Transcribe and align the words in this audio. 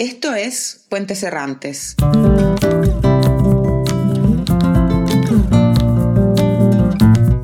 Esto 0.00 0.32
es 0.32 0.84
Puentes 0.88 1.24
Errantes. 1.24 1.96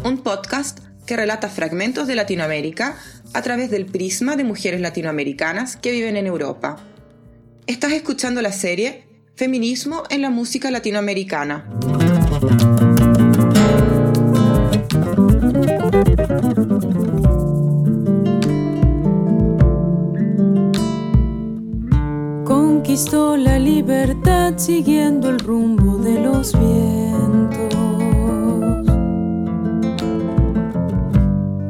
Un 0.04 0.20
podcast 0.22 0.78
que 1.04 1.16
relata 1.16 1.48
fragmentos 1.48 2.06
de 2.06 2.14
Latinoamérica 2.14 2.96
a 3.32 3.42
través 3.42 3.72
del 3.72 3.86
prisma 3.86 4.36
de 4.36 4.44
mujeres 4.44 4.80
latinoamericanas 4.80 5.76
que 5.76 5.90
viven 5.90 6.16
en 6.16 6.28
Europa. 6.28 6.76
Estás 7.66 7.90
escuchando 7.90 8.40
la 8.40 8.52
serie 8.52 9.02
Feminismo 9.34 10.04
en 10.08 10.22
la 10.22 10.30
música 10.30 10.70
latinoamericana. 10.70 11.68
Conquistó 22.94 23.36
la 23.36 23.58
libertad 23.58 24.54
siguiendo 24.56 25.28
el 25.28 25.40
rumbo 25.40 25.98
de 25.98 26.20
los 26.20 26.52
vientos, 26.52 27.74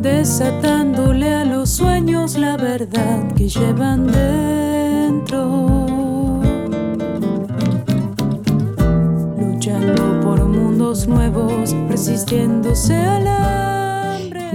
desatándole 0.03 1.33
a 1.33 1.47
los 1.47 1.71
sueños 1.71 2.37
la 2.37 2.59
verdad 2.59 3.33
que 3.33 3.49
llevan 3.49 4.07
dentro. 4.07 5.47
Luchando 9.41 10.21
por 10.21 10.45
mundos 10.45 11.09
nuevos, 11.09 11.75
resistiéndose 11.89 12.97
a 12.97 13.21
la 13.21 13.84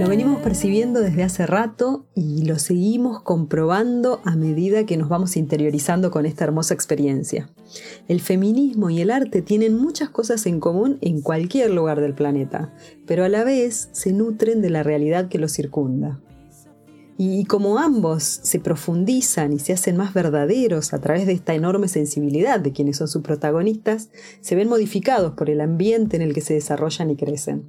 lo 0.00 0.08
venimos 0.08 0.40
percibiendo 0.40 1.00
desde 1.00 1.22
hace 1.24 1.46
rato 1.46 2.06
y 2.14 2.46
lo 2.46 2.58
seguimos 2.58 3.20
comprobando 3.20 4.22
a 4.24 4.34
medida 4.34 4.86
que 4.86 4.96
nos 4.96 5.10
vamos 5.10 5.36
interiorizando 5.36 6.10
con 6.10 6.24
esta 6.24 6.44
hermosa 6.44 6.72
experiencia. 6.72 7.50
El 8.08 8.22
feminismo 8.22 8.88
y 8.88 9.02
el 9.02 9.10
arte 9.10 9.42
tienen 9.42 9.76
muchas 9.76 10.08
cosas 10.08 10.46
en 10.46 10.58
común 10.58 10.96
en 11.02 11.20
cualquier 11.20 11.70
lugar 11.72 12.00
del 12.00 12.14
planeta, 12.14 12.72
pero 13.06 13.24
a 13.26 13.28
la 13.28 13.44
vez 13.44 13.90
se 13.92 14.14
nutren 14.14 14.62
de 14.62 14.70
la 14.70 14.82
realidad 14.82 15.28
que 15.28 15.38
los 15.38 15.52
circunda. 15.52 16.18
Y 17.18 17.44
como 17.44 17.78
ambos 17.78 18.24
se 18.24 18.58
profundizan 18.58 19.52
y 19.52 19.58
se 19.58 19.74
hacen 19.74 19.98
más 19.98 20.14
verdaderos 20.14 20.94
a 20.94 21.00
través 21.02 21.26
de 21.26 21.34
esta 21.34 21.52
enorme 21.52 21.88
sensibilidad 21.88 22.58
de 22.58 22.72
quienes 22.72 22.96
son 22.96 23.08
sus 23.08 23.20
protagonistas, 23.20 24.08
se 24.40 24.54
ven 24.54 24.70
modificados 24.70 25.34
por 25.34 25.50
el 25.50 25.60
ambiente 25.60 26.16
en 26.16 26.22
el 26.22 26.32
que 26.32 26.40
se 26.40 26.54
desarrollan 26.54 27.10
y 27.10 27.16
crecen. 27.16 27.66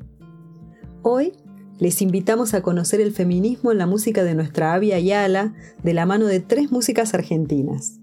Hoy 1.01 1.33
les 1.81 1.99
invitamos 2.03 2.53
a 2.53 2.61
conocer 2.61 3.01
el 3.01 3.11
feminismo 3.11 3.71
en 3.71 3.79
la 3.79 3.87
música 3.87 4.23
de 4.23 4.35
nuestra 4.35 4.75
Avia 4.75 4.97
Ayala 4.97 5.55
de 5.81 5.95
la 5.95 6.05
mano 6.05 6.27
de 6.27 6.39
tres 6.39 6.71
músicas 6.71 7.15
argentinas. 7.15 7.99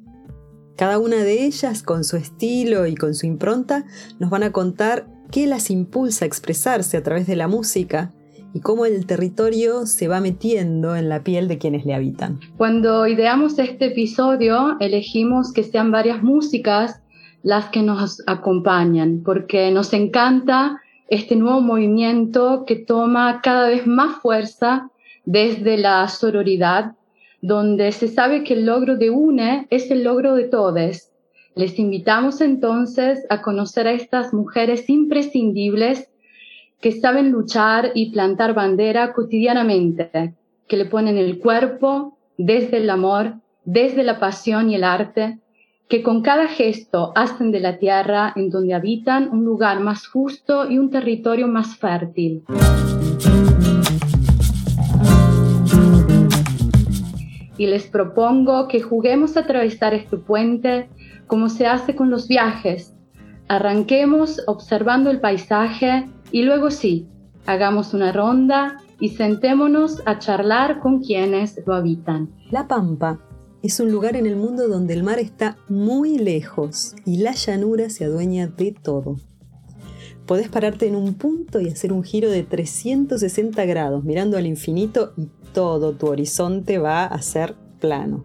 Cada 0.76 0.98
una 0.98 1.18
de 1.18 1.44
ellas, 1.44 1.84
con 1.84 2.02
su 2.02 2.16
estilo 2.16 2.88
y 2.88 2.96
con 2.96 3.14
su 3.14 3.26
impronta, 3.26 3.84
nos 4.18 4.30
van 4.30 4.42
a 4.42 4.50
contar 4.50 5.06
qué 5.30 5.46
las 5.46 5.70
impulsa 5.70 6.24
a 6.24 6.26
expresarse 6.26 6.96
a 6.96 7.04
través 7.04 7.28
de 7.28 7.36
la 7.36 7.46
música 7.46 8.12
y 8.52 8.58
cómo 8.58 8.84
el 8.84 9.06
territorio 9.06 9.86
se 9.86 10.08
va 10.08 10.20
metiendo 10.20 10.96
en 10.96 11.08
la 11.08 11.22
piel 11.22 11.46
de 11.46 11.58
quienes 11.58 11.86
le 11.86 11.94
habitan. 11.94 12.40
Cuando 12.56 13.06
ideamos 13.06 13.60
este 13.60 13.86
episodio, 13.86 14.76
elegimos 14.80 15.52
que 15.52 15.62
sean 15.62 15.92
varias 15.92 16.20
músicas 16.24 17.00
las 17.44 17.66
que 17.66 17.82
nos 17.82 18.24
acompañan, 18.26 19.22
porque 19.24 19.70
nos 19.70 19.92
encanta 19.92 20.80
este 21.08 21.36
nuevo 21.36 21.60
movimiento 21.60 22.64
que 22.66 22.76
toma 22.76 23.40
cada 23.42 23.68
vez 23.68 23.86
más 23.86 24.20
fuerza 24.20 24.90
desde 25.24 25.76
la 25.78 26.06
sororidad, 26.08 26.92
donde 27.40 27.92
se 27.92 28.08
sabe 28.08 28.44
que 28.44 28.54
el 28.54 28.66
logro 28.66 28.96
de 28.96 29.10
UNE 29.10 29.66
es 29.70 29.90
el 29.90 30.04
logro 30.04 30.34
de 30.34 30.44
todos. 30.44 31.10
Les 31.54 31.78
invitamos 31.78 32.40
entonces 32.40 33.26
a 33.30 33.42
conocer 33.42 33.86
a 33.86 33.92
estas 33.92 34.32
mujeres 34.32 34.88
imprescindibles 34.88 36.08
que 36.80 36.92
saben 36.92 37.30
luchar 37.30 37.90
y 37.94 38.12
plantar 38.12 38.54
bandera 38.54 39.12
cotidianamente, 39.12 40.34
que 40.68 40.76
le 40.76 40.84
ponen 40.84 41.16
el 41.16 41.38
cuerpo 41.38 42.16
desde 42.36 42.76
el 42.76 42.90
amor, 42.90 43.34
desde 43.64 44.04
la 44.04 44.20
pasión 44.20 44.70
y 44.70 44.76
el 44.76 44.84
arte, 44.84 45.38
que 45.88 46.02
con 46.02 46.20
cada 46.20 46.48
gesto 46.48 47.12
hacen 47.14 47.50
de 47.50 47.60
la 47.60 47.78
tierra 47.78 48.32
en 48.36 48.50
donde 48.50 48.74
habitan 48.74 49.30
un 49.30 49.44
lugar 49.44 49.80
más 49.80 50.06
justo 50.06 50.70
y 50.70 50.78
un 50.78 50.90
territorio 50.90 51.48
más 51.48 51.76
fértil. 51.78 52.44
Y 57.56 57.66
les 57.66 57.86
propongo 57.86 58.68
que 58.68 58.82
juguemos 58.82 59.36
a 59.36 59.40
atravesar 59.40 59.94
este 59.94 60.18
puente 60.18 60.90
como 61.26 61.48
se 61.48 61.66
hace 61.66 61.96
con 61.96 62.10
los 62.10 62.28
viajes. 62.28 62.94
Arranquemos 63.48 64.42
observando 64.46 65.10
el 65.10 65.20
paisaje 65.20 66.06
y 66.30 66.42
luego 66.42 66.70
sí, 66.70 67.08
hagamos 67.46 67.94
una 67.94 68.12
ronda 68.12 68.76
y 69.00 69.08
sentémonos 69.10 70.02
a 70.04 70.18
charlar 70.18 70.80
con 70.80 71.00
quienes 71.00 71.60
lo 71.66 71.74
habitan. 71.74 72.28
La 72.50 72.68
Pampa 72.68 73.18
es 73.62 73.80
un 73.80 73.90
lugar 73.90 74.16
en 74.16 74.26
el 74.26 74.36
mundo 74.36 74.68
donde 74.68 74.94
el 74.94 75.02
mar 75.02 75.18
está 75.18 75.58
muy 75.68 76.18
lejos 76.18 76.94
y 77.04 77.18
la 77.18 77.32
llanura 77.32 77.90
se 77.90 78.04
adueña 78.04 78.46
de 78.46 78.72
todo. 78.72 79.16
Podés 80.26 80.48
pararte 80.48 80.86
en 80.86 80.94
un 80.94 81.14
punto 81.14 81.60
y 81.60 81.68
hacer 81.68 81.92
un 81.92 82.04
giro 82.04 82.30
de 82.30 82.42
360 82.42 83.64
grados 83.64 84.04
mirando 84.04 84.36
al 84.36 84.46
infinito 84.46 85.12
y 85.16 85.28
todo 85.52 85.94
tu 85.94 86.06
horizonte 86.06 86.78
va 86.78 87.04
a 87.06 87.20
ser 87.22 87.56
plano. 87.80 88.24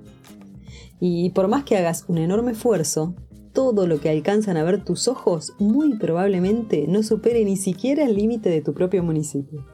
Y 1.00 1.32
por 1.32 1.48
más 1.48 1.64
que 1.64 1.78
hagas 1.78 2.06
un 2.08 2.18
enorme 2.18 2.52
esfuerzo, 2.52 3.16
todo 3.54 3.88
lo 3.88 4.00
que 4.00 4.10
alcanzan 4.10 4.58
a 4.58 4.64
ver 4.64 4.84
tus 4.84 5.08
ojos 5.08 5.54
muy 5.60 5.98
probablemente 5.98 6.86
no 6.88 7.04
supere 7.04 7.44
ni 7.46 7.56
siquiera 7.56 8.04
el 8.04 8.16
límite 8.16 8.50
de 8.50 8.62
tu 8.62 8.74
propio 8.74 9.04
municipio. 9.04 9.66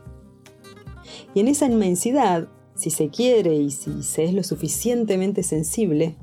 Y 1.34 1.40
en 1.40 1.48
esa 1.48 1.66
inmensidad 1.66 2.48
si 2.80 2.92
se 2.92 3.10
quiere 3.10 3.56
y 3.56 3.72
si 3.72 4.04
se 4.04 4.24
es 4.24 4.34
lo 4.34 4.42
suficientemente 4.42 5.44
sensible, 5.44 6.16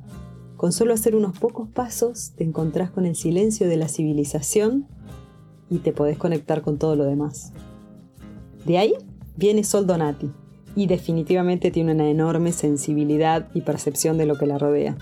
con 0.57 0.73
solo 0.73 0.95
hacer 0.95 1.15
unos 1.15 1.39
pocos 1.39 1.69
pasos 1.69 2.33
te 2.35 2.45
encontrás 2.45 2.91
con 2.91 3.05
el 3.05 3.15
silencio 3.15 3.69
de 3.69 3.77
la 3.77 3.89
civilización 3.89 4.89
y 5.69 5.79
te 5.79 5.93
podés 5.93 6.17
conectar 6.17 6.63
con 6.63 6.79
todo 6.79 6.97
lo 6.97 7.05
demás. 7.05 7.53
De 8.65 8.79
ahí 8.79 8.95
viene 9.37 9.65
Sol 9.65 9.87
Donati 9.87 10.31
y 10.75 10.87
definitivamente 10.87 11.71
tiene 11.71 11.93
una 11.93 12.09
enorme 12.09 12.53
sensibilidad 12.53 13.49
y 13.53 13.61
percepción 13.61 14.17
de 14.17 14.25
lo 14.25 14.39
que 14.39 14.47
la 14.47 14.57
rodea. 14.57 14.97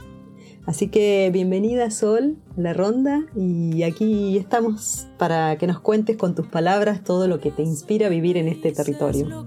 Así 0.67 0.89
que 0.89 1.31
bienvenida 1.33 1.89
Sol 1.93 2.37
la 2.57 2.73
ronda 2.73 3.27
y 3.37 3.85
aquí 3.85 4.37
estamos 4.39 5.07
para 5.19 5.57
que 5.57 5.69
nos 5.69 5.79
cuentes 5.79 6.17
con 6.17 6.35
tus 6.35 6.49
palabras 6.49 7.05
todo 7.05 7.29
lo 7.29 7.39
que 7.39 7.53
te 7.53 7.63
inspira 7.63 8.09
vivir 8.09 8.39
en 8.39 8.49
este 8.49 8.73
territorio. 8.73 9.47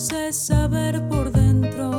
Saber 0.00 1.06
por 1.08 1.30
dentro. 1.30 1.90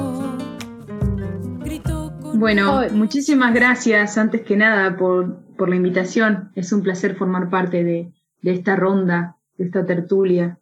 Bueno, 2.33 2.81
muchísimas 2.93 3.53
gracias 3.53 4.17
antes 4.17 4.41
que 4.41 4.57
nada 4.57 4.97
por, 4.97 5.39
la 5.59 5.75
invitación. 5.75 6.51
Es 6.55 6.73
un 6.73 6.81
placer 6.81 7.15
formar 7.15 7.51
parte 7.51 7.83
de, 7.83 8.11
esta 8.41 8.75
ronda, 8.75 9.37
de 9.57 9.65
esta 9.65 9.85
tertulia. 9.85 10.59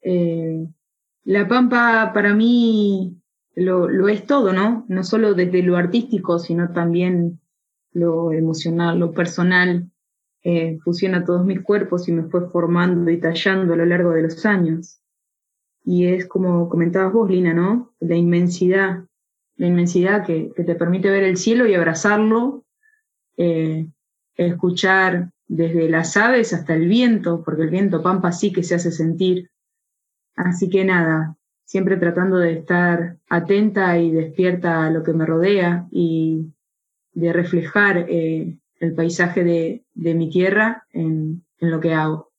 Eh, 0.00 0.66
la 1.24 1.46
Pampa 1.46 2.10
para 2.14 2.32
mí 2.32 3.20
lo, 3.54 4.08
es 4.08 4.26
todo, 4.26 4.54
¿no? 4.54 4.86
No 4.88 5.04
solo 5.04 5.34
desde 5.34 5.62
lo 5.62 5.76
artístico, 5.76 6.38
sino 6.38 6.72
también 6.72 7.40
lo 7.92 8.32
emocional, 8.32 8.98
lo 8.98 9.12
personal. 9.12 9.90
Eh, 10.42 10.78
fusiona 10.82 11.24
todos 11.24 11.44
mis 11.44 11.60
cuerpos 11.60 12.08
y 12.08 12.12
me 12.12 12.24
fue 12.24 12.48
formando 12.48 13.10
y 13.10 13.20
tallando 13.20 13.74
a 13.74 13.76
lo 13.76 13.84
largo 13.84 14.12
de 14.12 14.22
los 14.22 14.46
años 14.46 15.02
y 15.84 16.06
es 16.06 16.26
como 16.26 16.68
comentabas 16.68 17.12
vos, 17.12 17.30
Lina, 17.30 17.52
¿no? 17.52 17.92
La 18.00 18.16
inmensidad, 18.16 19.04
la 19.56 19.66
inmensidad 19.66 20.24
que, 20.24 20.50
te 20.56 20.74
permite 20.74 21.10
ver 21.10 21.24
el 21.24 21.36
cielo 21.36 21.66
y 21.66 21.74
abrazarlo, 21.74 22.64
eh, 23.36 23.86
escuchar 24.36 25.30
desde 25.46 25.90
las 25.90 26.16
aves 26.16 26.54
hasta 26.54 26.74
el 26.74 26.88
viento, 26.88 27.42
porque 27.44 27.62
el 27.62 27.70
viento 27.70 28.02
pampa 28.02 28.32
sí 28.32 28.50
que 28.50 28.62
se 28.62 28.74
hace 28.74 28.90
sentir. 28.90 29.50
Así 30.36 30.70
que 30.70 30.84
nada, 30.84 31.36
siempre 31.64 31.98
tratando 31.98 32.38
de 32.38 32.54
estar 32.54 33.18
atenta 33.28 33.98
y 33.98 34.10
despierta 34.10 34.86
a 34.86 34.90
lo 34.90 35.02
que 35.02 35.12
me 35.12 35.26
rodea 35.26 35.86
y 35.90 36.50
de 37.12 37.32
reflejar 37.32 38.06
eh, 38.08 38.58
el 38.80 38.94
paisaje 38.94 39.44
de, 39.44 39.84
mi 40.14 40.30
tierra 40.30 40.86
en 40.92 41.44
lo 41.60 41.78
que 41.78 41.92
hago. 41.92 42.33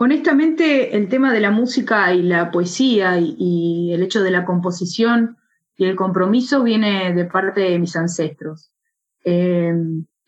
Honestamente, 0.00 0.96
el 0.96 1.08
tema 1.08 1.32
de 1.32 1.40
la 1.40 1.50
música 1.50 2.14
y 2.14 2.22
la 2.22 2.52
poesía 2.52 3.18
y, 3.18 3.92
el 3.92 4.00
hecho 4.04 4.22
de 4.22 4.30
la 4.30 4.44
composición 4.44 5.36
y 5.76 5.86
el 5.86 5.96
compromiso 5.96 6.62
viene 6.62 7.12
de 7.12 7.24
parte 7.24 7.62
de 7.62 7.80
mis 7.80 7.96
ancestros. 7.96 8.70
Eh, 9.24 9.74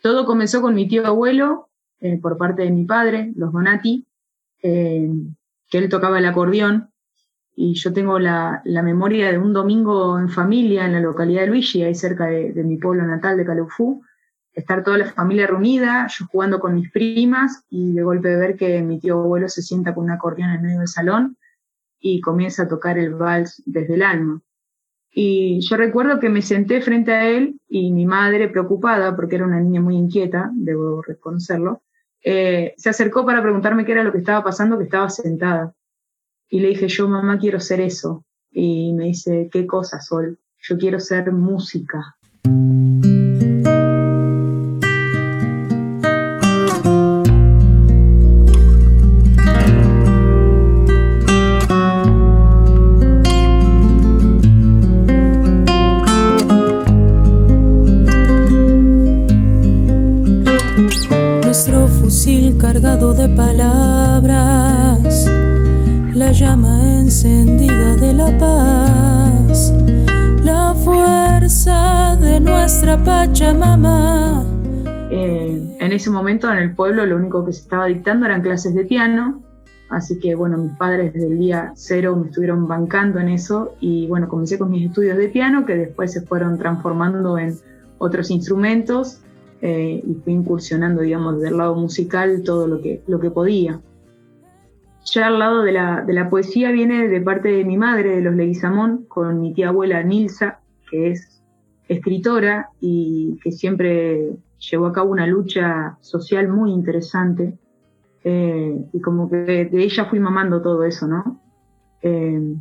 todo 0.02 0.26
comenzó 0.26 0.60
con 0.60 0.74
mi 0.74 0.88
tío 0.88 1.06
abuelo, 1.06 1.68
eh, 2.00 2.18
por 2.20 2.36
parte 2.36 2.62
de 2.62 2.72
mi 2.72 2.84
padre, 2.84 3.32
los 3.36 3.52
Donati, 3.52 4.08
eh, 4.60 5.08
que 5.68 5.78
él 5.78 5.88
tocaba 5.88 6.18
el 6.18 6.26
acordeón, 6.26 6.90
y 7.54 7.74
yo 7.74 7.92
tengo 7.92 8.18
la, 8.18 8.62
memoria 8.64 9.30
de 9.30 9.38
un 9.38 9.52
domingo 9.52 10.18
en 10.18 10.30
familia 10.30 10.86
en 10.86 10.94
la 10.94 11.00
localidad 11.00 11.42
de 11.42 11.46
Luigi, 11.46 11.84
ahí 11.84 11.94
cerca 11.94 12.26
de, 12.26 12.64
mi 12.64 12.76
pueblo 12.76 13.06
natal 13.06 13.36
de 13.36 13.46
Calufú, 13.46 14.02
estar 14.52 14.82
toda 14.82 14.98
la 14.98 15.12
familia 15.12 15.46
reunida, 15.46 16.06
yo 16.08 16.26
jugando 16.26 16.58
con 16.58 16.74
mis 16.74 16.90
primas 16.90 17.64
y 17.70 17.92
de 17.92 18.02
golpe 18.02 18.34
ver 18.36 18.56
que 18.56 18.82
mi 18.82 18.98
tío 18.98 19.20
abuelo 19.20 19.48
se 19.48 19.62
sienta 19.62 19.94
con 19.94 20.04
un 20.04 20.10
acordeón 20.10 20.50
en 20.50 20.62
medio 20.62 20.78
del 20.78 20.88
salón 20.88 21.36
y 22.00 22.20
comienza 22.20 22.64
a 22.64 22.68
tocar 22.68 22.98
el 22.98 23.14
vals 23.14 23.62
desde 23.66 23.94
el 23.94 24.02
alma. 24.02 24.40
Y 25.12 25.60
yo 25.60 25.76
recuerdo 25.76 26.20
que 26.20 26.28
me 26.28 26.42
senté 26.42 26.80
frente 26.80 27.12
a 27.12 27.28
él 27.28 27.60
y 27.68 27.92
mi 27.92 28.06
madre, 28.06 28.48
preocupada, 28.48 29.14
porque 29.16 29.36
era 29.36 29.44
una 29.44 29.60
niña 29.60 29.80
muy 29.80 29.96
inquieta, 29.96 30.50
debo 30.54 31.02
reconocerlo, 31.02 31.82
eh, 32.22 32.74
se 32.76 32.90
acercó 32.90 33.24
para 33.24 33.42
preguntarme 33.42 33.84
qué 33.84 33.92
era 33.92 34.04
lo 34.04 34.12
que 34.12 34.18
estaba 34.18 34.44
pasando, 34.44 34.78
que 34.78 34.84
estaba 34.84 35.08
sentada. 35.10 35.74
Y 36.48 36.60
le 36.60 36.68
dije, 36.68 36.88
yo 36.88 37.08
mamá 37.08 37.38
quiero 37.38 37.60
ser 37.60 37.80
eso. 37.80 38.24
Y 38.50 38.92
me 38.92 39.06
dice, 39.06 39.48
¿qué 39.50 39.66
cosa, 39.66 40.00
Sol? 40.00 40.38
Yo 40.58 40.76
quiero 40.78 41.00
ser 41.00 41.32
música. 41.32 42.16
Palabras 63.28 65.26
la 66.14 66.32
llama 66.32 67.00
encendida 67.00 67.96
de 67.96 68.12
la 68.12 68.36
paz, 68.38 69.72
la 70.42 70.74
fuerza 70.74 72.16
de 72.20 72.40
nuestra 72.40 72.96
Pachamama. 73.02 74.44
Eh, 75.10 75.76
en 75.80 75.92
ese 75.92 76.10
momento 76.10 76.50
en 76.50 76.58
el 76.58 76.74
pueblo 76.74 77.04
lo 77.06 77.16
único 77.16 77.44
que 77.44 77.52
se 77.52 77.62
estaba 77.62 77.86
dictando 77.86 78.26
eran 78.26 78.42
clases 78.42 78.74
de 78.74 78.84
piano, 78.84 79.42
así 79.88 80.18
que 80.18 80.34
bueno, 80.34 80.56
mis 80.58 80.72
padres 80.72 81.12
desde 81.12 81.28
el 81.28 81.38
día 81.38 81.72
cero 81.74 82.16
me 82.16 82.28
estuvieron 82.28 82.66
bancando 82.66 83.18
en 83.18 83.28
eso 83.28 83.74
y 83.80 84.06
bueno, 84.06 84.28
comencé 84.28 84.58
con 84.58 84.70
mis 84.70 84.86
estudios 84.86 85.16
de 85.16 85.28
piano 85.28 85.66
que 85.66 85.76
después 85.76 86.12
se 86.12 86.22
fueron 86.22 86.58
transformando 86.58 87.38
en 87.38 87.56
otros 87.98 88.30
instrumentos 88.30 89.20
eh, 89.62 90.02
y 90.06 90.14
fui 90.14 90.32
incursionando, 90.32 91.02
digamos, 91.02 91.40
del 91.40 91.56
lado 91.56 91.74
musical 91.74 92.42
todo 92.44 92.66
lo 92.66 92.80
que, 92.80 93.02
lo 93.06 93.20
que 93.20 93.30
podía 93.30 93.80
ya 95.04 95.26
al 95.26 95.38
lado 95.38 95.62
de 95.62 95.72
la, 95.72 96.02
de 96.02 96.12
la, 96.12 96.28
poesía 96.28 96.70
viene 96.70 97.08
de 97.08 97.20
parte 97.20 97.48
de 97.48 97.64
mi 97.64 97.76
madre, 97.76 98.16
de 98.16 98.22
los 98.22 98.34
Leguizamón, 98.34 99.04
con 99.06 99.40
mi 99.40 99.54
tía 99.54 99.68
abuela 99.68 100.02
Nilsa, 100.02 100.60
que 100.90 101.10
es 101.10 101.42
escritora 101.88 102.70
y 102.80 103.38
que 103.42 103.50
siempre 103.50 104.36
llevó 104.58 104.86
a 104.86 104.92
cabo 104.92 105.10
una 105.10 105.26
lucha 105.26 105.96
social 106.00 106.48
muy 106.48 106.72
interesante. 106.72 107.58
Eh, 108.22 108.76
y 108.92 109.00
como 109.00 109.30
que 109.30 109.36
de, 109.36 109.70
ella 109.72 110.04
fui 110.04 110.20
mamando 110.20 110.60
todo 110.60 110.84
eso, 110.84 111.06
¿no? 111.06 111.40
Eh, 112.02 112.54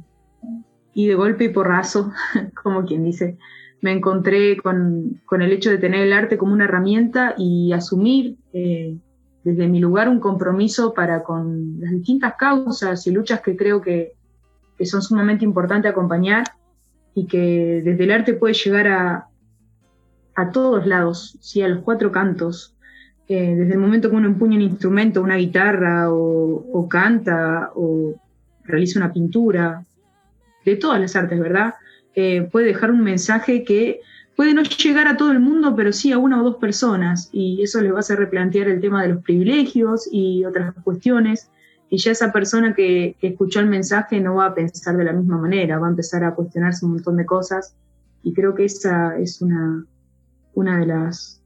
y 0.94 1.08
de 1.08 1.16
golpe 1.16 1.46
y 1.46 1.50
porrazo, 1.50 2.12
como 2.64 2.86
quien 2.86 3.04
dice, 3.04 3.38
me 3.82 3.92
encontré 3.92 4.58
con, 4.58 5.22
con, 5.26 5.42
el 5.42 5.52
hecho 5.52 5.70
de 5.70 5.78
tener 5.78 6.02
el 6.02 6.14
arte 6.14 6.38
como 6.38 6.54
una 6.54 6.66
herramienta 6.66 7.34
y 7.38 7.72
asumir 7.72 8.38
eh, 8.54 8.98
desde 9.44 9.68
mi 9.68 9.80
lugar 9.80 10.10
un 10.10 10.20
compromiso 10.20 10.94
para 10.94 11.24
con 11.24 11.80
las 11.80 11.92
distintas 11.92 12.36
causas 12.38 13.06
y 13.08 13.12
luchas 13.12 13.42
que 13.42 13.56
creo 13.56 13.82
que, 13.82 14.14
son 14.86 15.02
sumamente 15.02 15.44
importantes 15.44 15.92
acompañar 15.92 16.46
y 17.14 17.26
que 17.28 17.82
desde 17.84 18.04
el 18.06 18.12
arte 18.12 18.34
puede 18.34 18.54
llegar 18.54 18.88
a, 18.88 19.28
a 20.36 20.52
todos 20.52 20.88
lados, 20.88 21.38
¿sí? 21.42 21.62
a 21.62 21.68
los 21.68 21.84
cuatro 21.84 22.14
cantos. 22.14 22.78
Eh, 23.28 23.56
desde 23.56 23.74
el 23.74 23.80
momento 23.80 24.10
que 24.10 24.16
uno 24.16 24.28
empuña 24.28 24.56
un 24.56 24.62
instrumento, 24.62 25.22
una 25.22 25.36
guitarra 25.36 26.12
o, 26.12 26.88
canta 26.90 27.72
o 27.76 28.16
realiza 28.64 29.00
una 29.00 29.12
pintura, 29.12 29.84
de 30.66 30.76
todas 30.78 31.00
las 31.00 31.16
artes, 31.16 31.40
¿verdad? 31.40 31.76
Eh, 32.22 32.50
puede 32.52 32.66
dejar 32.66 32.92
un 32.92 33.02
mensaje 33.02 33.64
que 33.64 34.02
puede 34.36 34.54
no 34.54 34.62
llegar 34.64 35.08
a 35.08 35.16
todo 35.16 35.32
el 35.32 35.40
mundo, 35.40 35.74
pero 35.74 35.94
sí 35.94 36.12
a 36.12 36.18
una 36.18 36.42
o 36.42 36.44
dos 36.44 36.58
personas, 36.58 37.30
y 37.32 37.62
eso 37.62 37.80
les 37.80 37.94
va 37.94 37.98
a 37.98 38.00
hacer 38.00 38.20
replantear 38.20 38.68
el 38.68 38.82
tema 38.82 39.02
de 39.02 39.14
los 39.14 39.24
privilegios 39.24 40.10
y 40.12 40.44
otras 40.44 40.74
cuestiones, 40.84 41.50
y 41.90 41.98
ya 41.98 42.12
esa 42.12 42.34
persona 42.34 42.74
que, 42.76 43.16
escuchó 43.22 43.62
el 43.62 43.68
mensaje 43.68 44.20
no 44.20 44.36
va 44.36 44.48
a 44.48 44.54
pensar 44.54 44.98
de 44.98 45.06
la 45.06 45.14
misma 45.14 45.38
manera, 45.38 45.80
va 45.80 45.88
a 45.88 45.92
empezar 45.92 46.26
a 46.26 46.36
cuestionarse 46.36 46.86
un 46.86 46.96
montón 46.96 47.16
de 47.16 47.26
cosas, 47.26 47.78
y 48.22 48.34
creo 48.34 48.54
que 48.54 48.66
esa 48.66 49.18
es 49.18 49.42
una, 49.42 49.86
una 50.56 50.78
de 50.78 50.88
las 50.88 51.42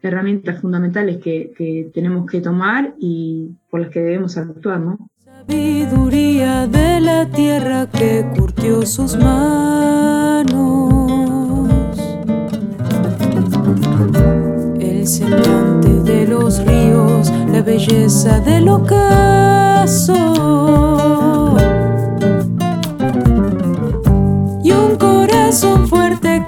herramientas 0.00 0.58
fundamentales 0.62 1.18
que, 1.18 1.52
que 1.54 1.90
tenemos 1.92 2.24
que 2.30 2.40
tomar 2.40 2.94
y 2.98 3.50
por 3.68 3.80
las 3.80 3.90
que 3.90 4.00
debemos 4.00 4.38
actuar, 4.38 4.80
¿no? 4.80 5.10
Sabiduría 5.46 6.66
de 6.68 7.00
la 7.00 7.26
tierra 7.26 7.88
que 7.90 8.24
curtió 8.36 8.86
sus 8.86 9.16
manos 9.16 10.52
el 14.78 15.06
semblante 15.06 15.88
de 16.04 16.26
los 16.28 16.64
ríos, 16.64 17.32
la 17.50 17.62
belleza 17.62 18.38
del 18.40 18.68
ocaso. 18.68 20.14
Y 24.62 24.70
un 24.70 24.96
corazón 24.96 25.88
fuerte 25.88 26.44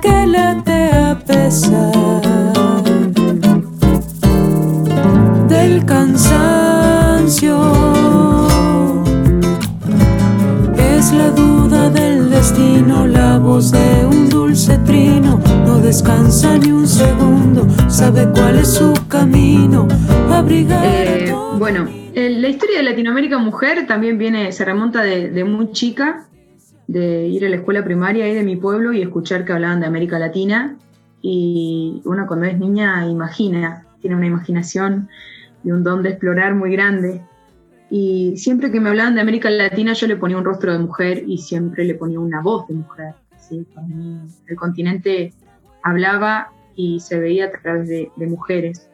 Eh, 20.49 21.35
bueno, 21.59 21.89
la 22.15 22.49
historia 22.49 22.79
de 22.79 22.83
Latinoamérica 22.83 23.39
Mujer 23.39 23.87
también 23.87 24.19
viene, 24.19 24.53
se 24.53 24.65
remonta 24.65 25.03
de, 25.03 25.45
muy 25.45 25.73
chica, 25.73 26.27
de 26.87 27.27
ir 27.29 27.45
a 27.45 27.49
la 27.49 27.57
escuela 27.57 27.85
primaria 27.85 28.25
ahí 28.25 28.35
de 28.35 28.43
mi 28.43 28.57
pueblo 28.57 28.93
y 28.93 29.03
escuchar 29.03 29.45
que 29.45 29.53
hablaban 29.53 29.81
de 29.81 29.87
América 29.87 30.19
Latina. 30.19 30.77
Y 31.23 32.03
uno 32.05 32.27
cuando 32.27 32.47
es 32.47 32.59
niña 32.59 33.07
imagina, 33.07 33.87
tiene 34.01 34.17
una 34.17 34.27
imaginación 34.27 35.09
y 35.65 35.71
un 35.71 35.83
don 35.83 36.03
de 36.03 36.11
explorar 36.11 36.55
muy 36.55 36.73
grande. 36.73 37.23
Y 37.91 38.37
siempre 38.37 38.71
que 38.71 38.81
me 38.81 38.91
hablaban 38.91 39.15
de 39.15 39.21
América 39.21 39.51
Latina 39.51 39.93
yo 39.93 40.07
le 40.07 40.17
ponía 40.17 40.37
un 40.37 40.45
rostro 40.45 40.73
de 40.73 40.79
mujer 40.79 41.25
y 41.27 41.39
siempre 41.39 41.85
le 41.85 41.95
ponía 41.95 42.21
una 42.21 42.43
voz 42.43 42.67
de 42.69 42.75
mujer 42.75 43.15
el 43.51 44.57
continente 44.57 45.33
hablaba 45.83 46.51
y 46.77 47.01
se 47.01 47.19
veía 47.19 47.47
a 47.47 47.51
través 47.51 47.89
de, 47.89 48.11
mujeres. 48.27 48.89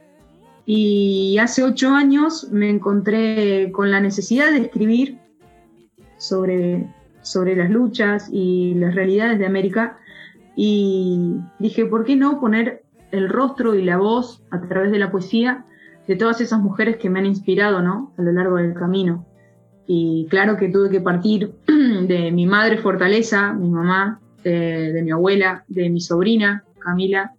Y 0.66 1.38
hace 1.38 1.62
ocho 1.62 1.90
años 1.90 2.48
me 2.50 2.70
encontré 2.70 3.70
con 3.72 3.90
la 3.90 4.00
necesidad 4.00 4.52
de 4.52 4.58
escribir 4.58 5.18
sobre, 6.18 6.86
sobre 7.22 7.56
las 7.56 7.70
luchas 7.70 8.28
y 8.30 8.74
las 8.74 8.94
realidades 8.94 9.38
de 9.38 9.46
América 9.46 9.98
y 10.56 11.36
dije, 11.58 11.86
¿por 11.86 12.04
qué 12.04 12.16
no 12.16 12.40
poner 12.40 12.84
el 13.10 13.28
rostro 13.28 13.74
y 13.74 13.82
la 13.82 13.96
voz 13.96 14.42
a 14.50 14.60
través 14.60 14.92
de 14.92 14.98
la 14.98 15.10
poesía 15.10 15.64
de 16.06 16.16
todas 16.16 16.40
esas 16.40 16.60
mujeres 16.60 16.96
que 16.98 17.08
me 17.08 17.18
han 17.18 17.26
inspirado 17.26 17.82
¿no? 17.82 18.12
a 18.18 18.22
lo 18.22 18.32
largo 18.32 18.56
del 18.56 18.74
camino? 18.74 19.26
Y 19.86 20.26
claro 20.30 20.56
que 20.56 20.68
tuve 20.68 20.90
que 20.90 21.00
partir 21.00 21.52
de 21.66 22.30
mi 22.30 22.46
madre 22.46 22.78
fortaleza, 22.78 23.52
mi 23.52 23.70
mamá, 23.70 24.20
de, 24.44 25.00
mi 25.02 25.10
abuela, 25.10 25.64
de 25.68 25.90
mi 25.90 26.00
sobrina 26.00 26.64
Camila, 26.78 27.34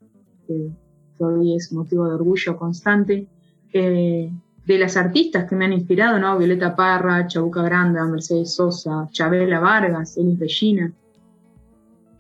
es 1.56 1.72
motivo 1.72 2.08
de 2.08 2.16
orgullo 2.16 2.58
constante, 2.58 3.28
eh, 3.74 4.32
de 4.66 4.78
las 4.78 4.96
artistas 4.98 5.48
que 5.50 5.56
me 5.56 5.66
han 5.66 5.74
inspirado, 5.74 6.20
¿no? 6.20 6.38
Violeta 6.38 6.76
Parra, 6.76 7.28
Chabuca 7.28 7.64
Granda, 7.64 8.06
Mercedes 8.06 8.54
Sosa, 8.54 9.10
Chabela 9.12 9.60
Vargas, 9.60 10.18
Elis 10.18 10.38
Bellina, 10.38 10.94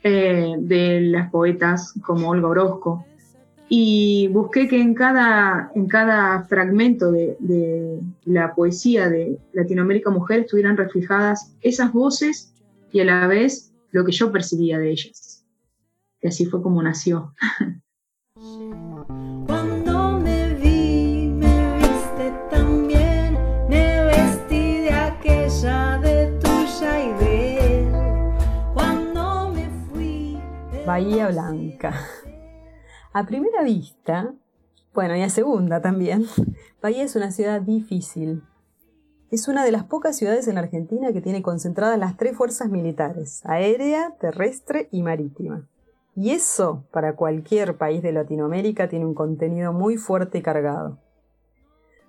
eh, 0.04 0.56
de 0.58 1.02
las 1.02 1.30
poetas 1.30 1.94
como 2.04 2.30
Olga 2.30 2.48
Orozco. 2.48 3.06
Y 3.70 4.28
busqué 4.30 4.68
que 4.68 4.82
en 4.82 4.94
cada, 4.94 5.72
en 5.76 5.88
cada 5.88 6.44
fragmento 6.44 7.12
de, 7.12 7.38
de 7.40 8.02
la 8.26 8.54
poesía 8.54 9.08
de 9.08 9.40
Latinoamérica 9.54 10.10
Mujer 10.10 10.42
estuvieran 10.42 10.76
reflejadas 10.76 11.56
esas 11.62 11.94
voces 11.94 12.54
y 12.92 13.00
a 13.00 13.06
la 13.06 13.28
vez 13.28 13.72
lo 13.92 14.04
que 14.04 14.12
yo 14.12 14.32
percibía 14.32 14.78
de 14.78 14.92
ellas. 14.92 15.46
Y 16.22 16.28
así 16.28 16.46
fue 16.46 16.62
como 16.62 16.82
nació. 16.84 17.34
Cuando 19.46 20.20
me 20.20 20.56
vi, 20.56 21.28
me 21.28 21.78
viste 21.78 22.34
también, 22.50 23.38
me 23.70 24.06
vestí 24.06 24.80
de 24.80 24.92
aquella 24.92 26.00
de 26.00 26.40
tuya 26.40 27.04
y 27.04 27.14
de 27.24 27.58
él. 27.60 27.92
Cuando 28.74 29.52
me 29.52 29.70
fui. 29.70 30.40
Bahía 30.88 31.28
Blanca. 31.28 31.94
A 33.14 33.28
primera 33.28 33.62
vista, 33.62 34.34
bueno, 34.92 35.16
y 35.16 35.22
a 35.22 35.30
segunda 35.30 35.80
también, 35.80 36.26
Bahía 36.82 37.04
es 37.04 37.16
una 37.16 37.30
ciudad 37.30 37.62
difícil. 37.62 38.42
Es 39.30 39.48
una 39.50 39.64
de 39.64 39.72
las 39.72 39.84
pocas 39.84 40.18
ciudades 40.18 40.48
en 40.48 40.58
Argentina 40.58 41.14
que 41.14 41.22
tiene 41.22 41.44
concentradas 41.44 42.00
las 42.00 42.18
tres 42.18 42.36
fuerzas 42.36 42.72
militares, 42.72 43.46
aérea, 43.46 44.16
terrestre 44.20 44.90
y 44.92 45.04
marítima. 45.04 45.68
Y 46.16 46.32
eso, 46.32 46.86
para 46.92 47.16
cualquier 47.16 47.78
país 47.78 48.02
de 48.02 48.12
Latinoamérica, 48.12 48.90
tiene 48.90 49.06
un 49.06 49.14
contenido 49.14 49.72
muy 49.72 49.98
fuerte 49.98 50.40
y 50.40 50.42
cargado. 50.42 51.00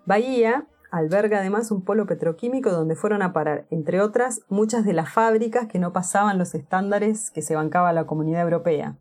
Bahía 0.07 0.67
alberga 0.91 1.39
además 1.39 1.71
un 1.71 1.83
polo 1.83 2.07
petroquímico 2.07 2.71
donde 2.71 2.97
fueron 2.97 3.23
a 3.23 3.33
parar, 3.33 3.67
entre 3.71 4.01
otras, 4.01 4.43
muchas 4.49 4.85
de 4.85 4.93
las 4.93 5.13
fábricas 5.13 5.67
que 5.67 5.79
no 5.79 5.93
pasaban 5.93 6.39
los 6.39 6.55
estándares 6.55 7.31
que 7.31 7.43
se 7.43 7.55
bancaba 7.55 7.93
la 7.93 8.07
comunidad 8.07 8.43
europea. 8.43 8.99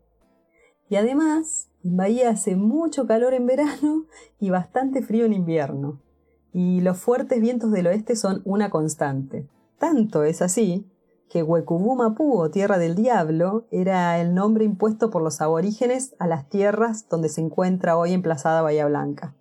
Y 0.88 0.96
además, 0.96 1.68
Bahía 1.82 2.30
hace 2.30 2.54
mucho 2.54 3.06
calor 3.06 3.34
en 3.34 3.46
verano 3.46 4.06
y 4.38 4.50
bastante 4.50 5.02
frío 5.02 5.26
en 5.26 5.32
invierno. 5.32 6.00
Y 6.52 6.80
los 6.80 6.98
fuertes 6.98 7.40
vientos 7.40 7.72
del 7.72 7.88
oeste 7.88 8.14
son 8.14 8.42
una 8.44 8.70
constante. 8.70 9.48
Tanto 9.78 10.22
es 10.22 10.42
así 10.42 10.91
que 11.32 11.42
Huecubú 11.42 11.96
Mapú 11.96 12.38
o 12.38 12.50
Tierra 12.50 12.76
del 12.76 12.94
Diablo 12.94 13.64
era 13.70 14.20
el 14.20 14.34
nombre 14.34 14.66
impuesto 14.66 15.08
por 15.08 15.22
los 15.22 15.40
aborígenes 15.40 16.14
a 16.18 16.26
las 16.26 16.46
tierras 16.50 17.08
donde 17.08 17.30
se 17.30 17.40
encuentra 17.40 17.96
hoy 17.96 18.12
emplazada 18.12 18.60
Bahía 18.60 18.84
Blanca. 18.84 19.34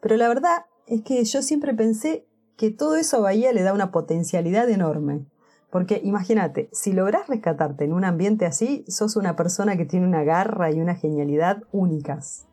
Pero 0.00 0.16
la 0.16 0.28
verdad 0.28 0.66
es 0.86 1.02
que 1.02 1.24
yo 1.24 1.42
siempre 1.42 1.74
pensé 1.74 2.28
que 2.56 2.70
todo 2.70 2.94
eso 2.94 3.16
a 3.16 3.20
Bahía 3.20 3.52
le 3.52 3.64
da 3.64 3.72
una 3.72 3.90
potencialidad 3.90 4.70
enorme. 4.70 5.26
Porque 5.72 6.00
imagínate, 6.04 6.68
si 6.70 6.92
logras 6.92 7.26
rescatarte 7.26 7.84
en 7.84 7.94
un 7.94 8.04
ambiente 8.04 8.46
así, 8.46 8.84
sos 8.86 9.16
una 9.16 9.34
persona 9.34 9.76
que 9.76 9.86
tiene 9.86 10.06
una 10.06 10.22
garra 10.22 10.70
y 10.70 10.80
una 10.80 10.94
genialidad 10.94 11.64
únicas. 11.72 12.46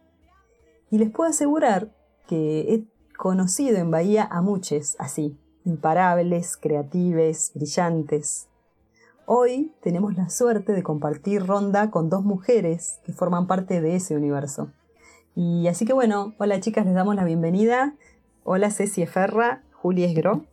Y 0.90 0.98
les 0.98 1.12
puedo 1.12 1.30
asegurar 1.30 1.94
que 2.28 2.62
he 2.74 2.88
conocido 3.16 3.78
en 3.78 3.92
Bahía 3.92 4.24
a 4.24 4.42
muchos 4.42 4.96
así, 4.98 5.38
imparables, 5.66 6.58
creatives, 6.58 7.52
brillantes. 7.54 8.48
Hoy 9.26 9.72
tenemos 9.82 10.16
la 10.16 10.30
suerte 10.30 10.74
de 10.74 10.84
compartir 10.84 11.46
ronda 11.46 11.92
con 11.92 12.10
dos 12.10 12.24
mujeres 12.24 13.00
que 13.06 13.14
forman 13.14 13.48
parte 13.48 13.82
de 13.82 13.96
ese 13.96 14.16
universo. 14.16 14.72
Y 15.36 15.68
así 15.68 15.86
que 15.86 15.94
bueno, 15.94 16.34
hola 16.40 16.60
chicas, 16.60 16.86
les 16.86 16.96
damos 16.96 17.16
la 17.16 17.24
bienvenida. 17.24 17.96
Hola 18.44 18.72
Ceci 18.72 19.06
Ferra, 19.06 19.62
Juli 19.74 20.04
Esgro. 20.04 20.46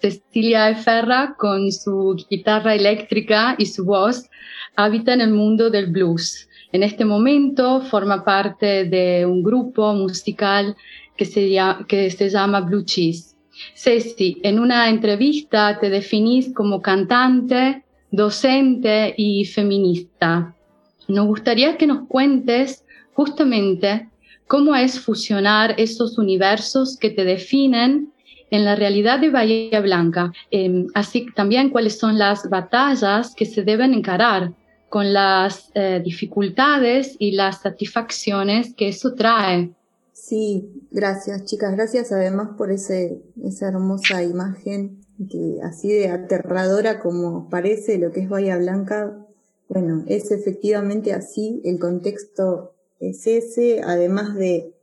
Cecilia 0.00 0.68
Eferra, 0.68 1.36
con 1.38 1.70
su 1.70 2.16
guitarra 2.28 2.74
eléctrica 2.74 3.54
y 3.56 3.66
su 3.66 3.84
voz, 3.84 4.28
habita 4.74 5.14
en 5.14 5.20
el 5.20 5.32
mundo 5.32 5.70
del 5.70 5.92
blues. 5.92 6.48
En 6.72 6.82
este 6.82 7.04
momento 7.04 7.82
forma 7.82 8.24
parte 8.24 8.84
de 8.84 9.26
un 9.26 9.42
grupo 9.42 9.94
musical 9.94 10.76
que 11.16 11.24
se, 11.24 11.50
llama, 11.50 11.86
que 11.86 12.10
se 12.10 12.30
llama 12.30 12.62
Blue 12.62 12.84
Cheese. 12.84 13.31
Ceci, 13.74 14.38
en 14.42 14.58
una 14.58 14.88
entrevista 14.88 15.78
te 15.80 15.90
definís 15.90 16.52
como 16.54 16.80
cantante, 16.80 17.82
docente 18.10 19.14
y 19.16 19.44
feminista. 19.44 20.54
Nos 21.08 21.26
gustaría 21.26 21.76
que 21.76 21.86
nos 21.86 22.06
cuentes 22.08 22.84
justamente 23.14 24.08
cómo 24.46 24.74
es 24.74 25.00
fusionar 25.00 25.74
esos 25.78 26.18
universos 26.18 26.96
que 26.98 27.10
te 27.10 27.24
definen 27.24 28.12
en 28.50 28.66
la 28.66 28.76
realidad 28.76 29.18
de 29.18 29.30
Bahía 29.30 29.80
Blanca, 29.80 30.30
eh, 30.50 30.84
así 30.94 31.26
también 31.34 31.70
cuáles 31.70 31.98
son 31.98 32.18
las 32.18 32.48
batallas 32.50 33.34
que 33.34 33.46
se 33.46 33.62
deben 33.62 33.94
encarar 33.94 34.52
con 34.90 35.14
las 35.14 35.70
eh, 35.74 36.02
dificultades 36.04 37.16
y 37.18 37.32
las 37.32 37.62
satisfacciones 37.62 38.74
que 38.74 38.88
eso 38.88 39.14
trae. 39.14 39.70
Sí, 40.24 40.86
gracias 40.92 41.46
chicas, 41.46 41.72
gracias 41.72 42.12
además 42.12 42.50
por 42.56 42.70
ese, 42.70 43.24
esa 43.42 43.66
hermosa 43.66 44.22
imagen 44.22 45.00
que 45.28 45.58
así 45.64 45.92
de 45.92 46.10
aterradora 46.10 47.00
como 47.00 47.50
parece 47.50 47.98
lo 47.98 48.12
que 48.12 48.20
es 48.20 48.28
Bahía 48.28 48.56
Blanca. 48.56 49.26
Bueno, 49.68 50.04
es 50.06 50.30
efectivamente 50.30 51.12
así, 51.12 51.60
el 51.64 51.80
contexto 51.80 52.72
es 53.00 53.26
ese, 53.26 53.82
además 53.84 54.36
de 54.36 54.76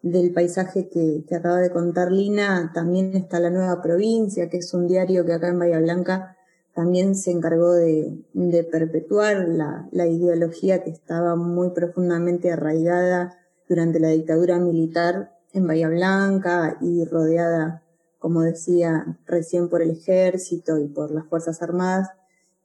del 0.00 0.32
paisaje 0.32 0.88
que, 0.88 1.26
acaba 1.36 1.60
de 1.60 1.70
contar 1.70 2.10
Lina, 2.10 2.72
también 2.74 3.14
está 3.16 3.38
La 3.38 3.50
Nueva 3.50 3.82
Provincia, 3.82 4.48
que 4.48 4.56
es 4.56 4.72
un 4.72 4.86
diario 4.86 5.26
que 5.26 5.34
acá 5.34 5.48
en 5.48 5.58
Bahía 5.58 5.78
Blanca 5.78 6.38
también 6.74 7.16
se 7.16 7.32
encargó 7.32 7.74
de, 7.74 8.24
perpetuar 8.72 9.46
la, 9.46 10.06
ideología 10.06 10.82
que 10.82 10.90
estaba 10.90 11.36
muy 11.36 11.72
profundamente 11.72 12.50
arraigada 12.50 13.36
durante 13.68 14.00
la 14.00 14.08
dictadura 14.08 14.58
militar 14.58 15.32
en 15.52 15.66
Bahía 15.66 15.88
Blanca 15.88 16.76
y 16.80 17.04
rodeada, 17.04 17.82
como 18.18 18.42
decía 18.42 19.18
recién, 19.26 19.68
por 19.68 19.82
el 19.82 19.90
ejército 19.90 20.78
y 20.78 20.88
por 20.88 21.10
las 21.10 21.26
Fuerzas 21.26 21.62
Armadas. 21.62 22.08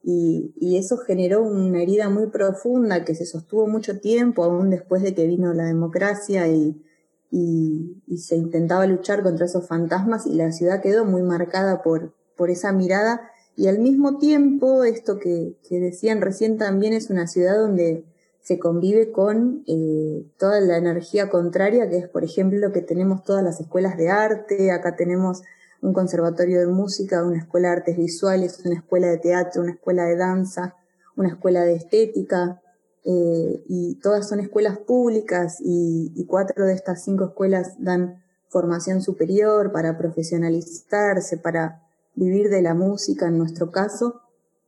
Y, 0.04 0.78
eso 0.78 0.98
generó 0.98 1.44
una 1.44 1.82
herida 1.82 2.10
muy 2.10 2.28
profunda 2.28 3.06
que 3.06 3.14
se 3.14 3.26
sostuvo 3.26 3.68
mucho 3.68 4.00
tiempo, 4.00 4.44
aún 4.44 4.72
después 4.72 5.04
de 5.04 5.14
que 5.14 5.28
vino 5.28 5.54
la 5.54 5.66
democracia 5.66 6.48
y, 6.48 6.82
y, 7.30 8.18
se 8.18 8.36
intentaba 8.36 8.88
luchar 8.88 9.22
contra 9.22 9.46
esos 9.46 9.68
fantasmas 9.68 10.26
y 10.26 10.34
la 10.34 10.52
ciudad 10.52 10.82
quedó 10.82 11.06
muy 11.06 11.22
marcada 11.22 11.82
por, 11.82 12.14
esa 12.50 12.72
mirada 12.72 13.22
y 13.56 13.68
al 13.68 13.78
mismo 13.78 14.18
tiempo 14.18 14.84
esto 14.84 15.20
que 15.20 15.56
decían 15.70 16.22
recién 16.22 16.58
también 16.58 16.94
es 16.94 17.12
una 17.12 17.28
ciudad 17.28 17.56
donde 17.56 18.04
se 18.52 18.60
convive 18.60 19.14
con 19.14 19.64
eh, 19.66 20.26
toda 20.38 20.60
la 20.60 20.76
energía 20.76 21.30
contraria, 21.30 21.90
que 21.90 22.00
es, 22.00 22.10
por 22.10 22.26
ejemplo, 22.26 22.74
que 22.74 22.82
tenemos 22.82 23.24
todas 23.24 23.42
las 23.42 23.62
escuelas 23.62 23.96
de 23.96 24.10
arte, 24.10 24.72
acá 24.72 24.98
tenemos 24.98 25.42
un 25.82 25.94
conservatorio 25.94 26.60
de 26.60 26.68
música, 26.68 27.24
una 27.24 27.38
escuela 27.38 27.70
de 27.70 27.76
artes 27.76 27.98
visuales, 27.98 28.60
una 28.66 28.76
escuela 28.76 29.08
de 29.08 29.20
teatro, 29.20 29.62
una 29.62 29.72
escuela 29.72 30.04
de 30.04 30.18
danza, 30.18 30.76
una 31.16 31.30
escuela 31.30 31.64
de 31.64 31.76
estética, 31.76 32.62
eh, 33.06 33.64
y 33.70 33.96
todas 34.02 34.28
son 34.28 34.42
escuelas 34.42 34.80
públicas 34.80 35.60
y, 35.62 36.26
cuatro 36.28 36.66
de 36.66 36.74
estas 36.74 37.06
cinco 37.06 37.24
escuelas 37.24 37.76
dan 37.80 38.22
formación 38.50 39.02
superior 39.02 39.72
para 39.72 39.98
profesionalizarse, 39.98 41.38
para 41.38 41.84
vivir 42.16 42.50
de 42.50 42.62
la 42.62 42.74
música 42.74 43.28
en 43.28 43.38
nuestro 43.38 43.72
caso, 43.72 44.20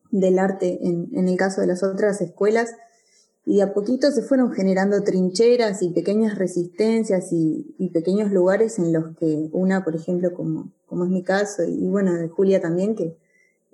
del 0.10 0.40
arte 0.40 0.80
en 0.82 1.28
el 1.28 1.36
caso 1.36 1.60
de 1.60 1.68
las 1.68 1.84
otras 1.84 2.22
escuelas, 2.22 2.76
y 3.46 3.62
a 3.62 3.74
poquito 3.74 4.10
se 4.12 4.22
fueron 4.22 4.52
generando 4.54 5.04
trincheras 5.04 5.82
y 5.82 5.90
pequeñas 5.90 6.38
resistencias 6.38 7.32
y, 7.32 7.90
pequeños 7.94 8.32
lugares 8.32 8.80
en 8.80 8.92
los 8.92 9.16
que 9.18 9.50
una, 9.52 9.84
por 9.84 9.96
ejemplo, 9.96 10.34
como, 10.34 10.72
como 10.88 11.04
es 11.04 11.12
mi 11.12 11.24
caso, 11.24 11.64
y 11.64 11.88
bueno, 11.88 12.14
de 12.14 12.28
Julia 12.28 12.60
también, 12.60 12.96
que 12.96 13.18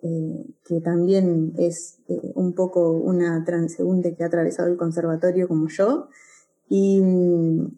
eh, 0.01 0.45
que 0.63 0.79
también 0.79 1.53
es 1.57 1.97
eh, 2.07 2.31
un 2.35 2.53
poco 2.53 2.91
una 2.91 3.43
transeúnte 3.43 4.15
que 4.15 4.23
ha 4.23 4.27
atravesado 4.27 4.69
el 4.69 4.77
conservatorio 4.77 5.47
como 5.47 5.67
yo. 5.67 6.07
Y, 6.69 7.01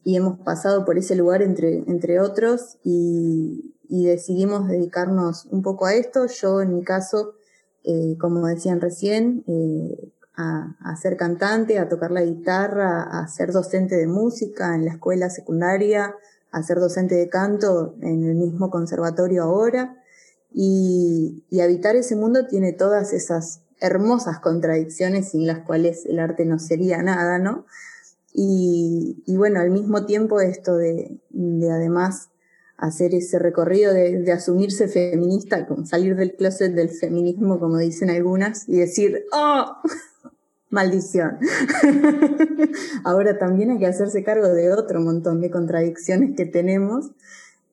hemos 0.05 0.39
pasado 0.39 0.85
por 0.85 0.97
ese 0.97 1.15
lugar 1.15 1.41
entre, 1.41 1.77
entre 1.87 2.19
otros 2.19 2.77
y, 2.83 3.73
decidimos 3.89 4.67
dedicarnos 4.67 5.45
un 5.45 5.61
poco 5.63 5.85
a 5.85 5.95
esto. 5.95 6.27
Yo 6.27 6.61
en 6.61 6.75
mi 6.75 6.83
caso, 6.83 7.33
eh, 7.83 8.15
como 8.19 8.45
decían 8.47 8.81
recién, 8.81 9.43
a, 10.79 10.95
ser 10.95 11.17
cantante, 11.17 11.79
a 11.79 11.89
tocar 11.89 12.11
la 12.11 12.23
guitarra, 12.23 13.03
a 13.03 13.27
ser 13.27 13.51
docente 13.51 13.95
de 13.95 14.07
música 14.07 14.75
en 14.75 14.85
la 14.85 14.91
escuela 14.91 15.29
secundaria, 15.29 16.15
a 16.51 16.63
ser 16.63 16.79
docente 16.79 17.15
de 17.15 17.29
canto 17.29 17.95
en 18.01 18.23
el 18.25 18.35
mismo 18.35 18.69
conservatorio 18.69 19.43
ahora. 19.43 19.97
Y, 20.53 21.43
habitar 21.61 21.95
ese 21.95 22.15
mundo 22.15 22.47
tiene 22.47 22.73
todas 22.73 23.13
esas 23.13 23.61
hermosas 23.79 24.39
contradicciones 24.39 25.29
sin 25.29 25.47
las 25.47 25.59
cuales 25.59 26.05
el 26.05 26.19
arte 26.19 26.45
no 26.45 26.59
sería 26.59 27.01
nada, 27.01 27.39
¿no? 27.39 27.65
Y, 28.33 29.23
bueno, 29.27 29.59
al 29.59 29.71
mismo 29.71 30.05
tiempo 30.05 30.39
esto 30.41 30.77
de, 30.77 31.19
además 31.69 32.29
hacer 32.77 33.13
ese 33.13 33.37
recorrido 33.37 33.93
de, 33.93 34.19
de, 34.19 34.31
asumirse 34.31 34.87
feminista, 34.87 35.67
como 35.67 35.85
salir 35.85 36.15
del 36.15 36.35
closet 36.35 36.73
del 36.73 36.89
feminismo, 36.89 37.59
como 37.59 37.77
dicen 37.77 38.09
algunas, 38.09 38.67
y 38.67 38.77
decir, 38.77 39.25
¡oh! 39.31 39.77
Maldición. 40.71 41.37
Ahora 43.03 43.37
también 43.37 43.71
hay 43.71 43.77
que 43.77 43.85
hacerse 43.85 44.23
cargo 44.23 44.47
de 44.47 44.71
otro 44.73 45.01
montón 45.01 45.41
de 45.41 45.51
contradicciones 45.51 46.35
que 46.35 46.45
tenemos. 46.45 47.11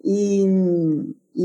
Y, 0.02 0.46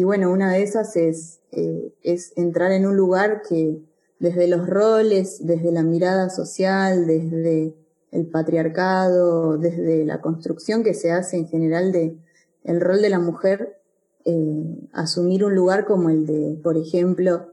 bueno, 0.03 0.31
una 0.31 0.51
de 0.51 0.63
esas 0.63 0.95
es, 0.95 1.39
eh, 1.51 1.93
es 2.01 2.33
entrar 2.35 2.71
en 2.71 2.85
un 2.85 2.97
lugar 2.97 3.43
que 3.47 3.79
desde 4.19 4.47
los 4.47 4.67
roles, 4.67 5.45
desde 5.45 5.71
la 5.71 5.83
mirada 5.83 6.29
social, 6.29 7.05
desde 7.05 7.75
el 8.11 8.25
patriarcado, 8.27 9.57
desde 9.57 10.05
la 10.05 10.21
construcción 10.21 10.83
que 10.83 10.93
se 10.93 11.11
hace 11.11 11.37
en 11.37 11.47
general 11.47 11.91
de 11.91 12.17
el 12.63 12.79
rol 12.79 13.01
de 13.01 13.09
la 13.09 13.19
mujer, 13.19 13.79
eh, 14.25 14.87
asumir 14.93 15.43
un 15.43 15.55
lugar 15.55 15.85
como 15.85 16.09
el 16.09 16.25
de, 16.25 16.57
por 16.63 16.77
ejemplo, 16.77 17.52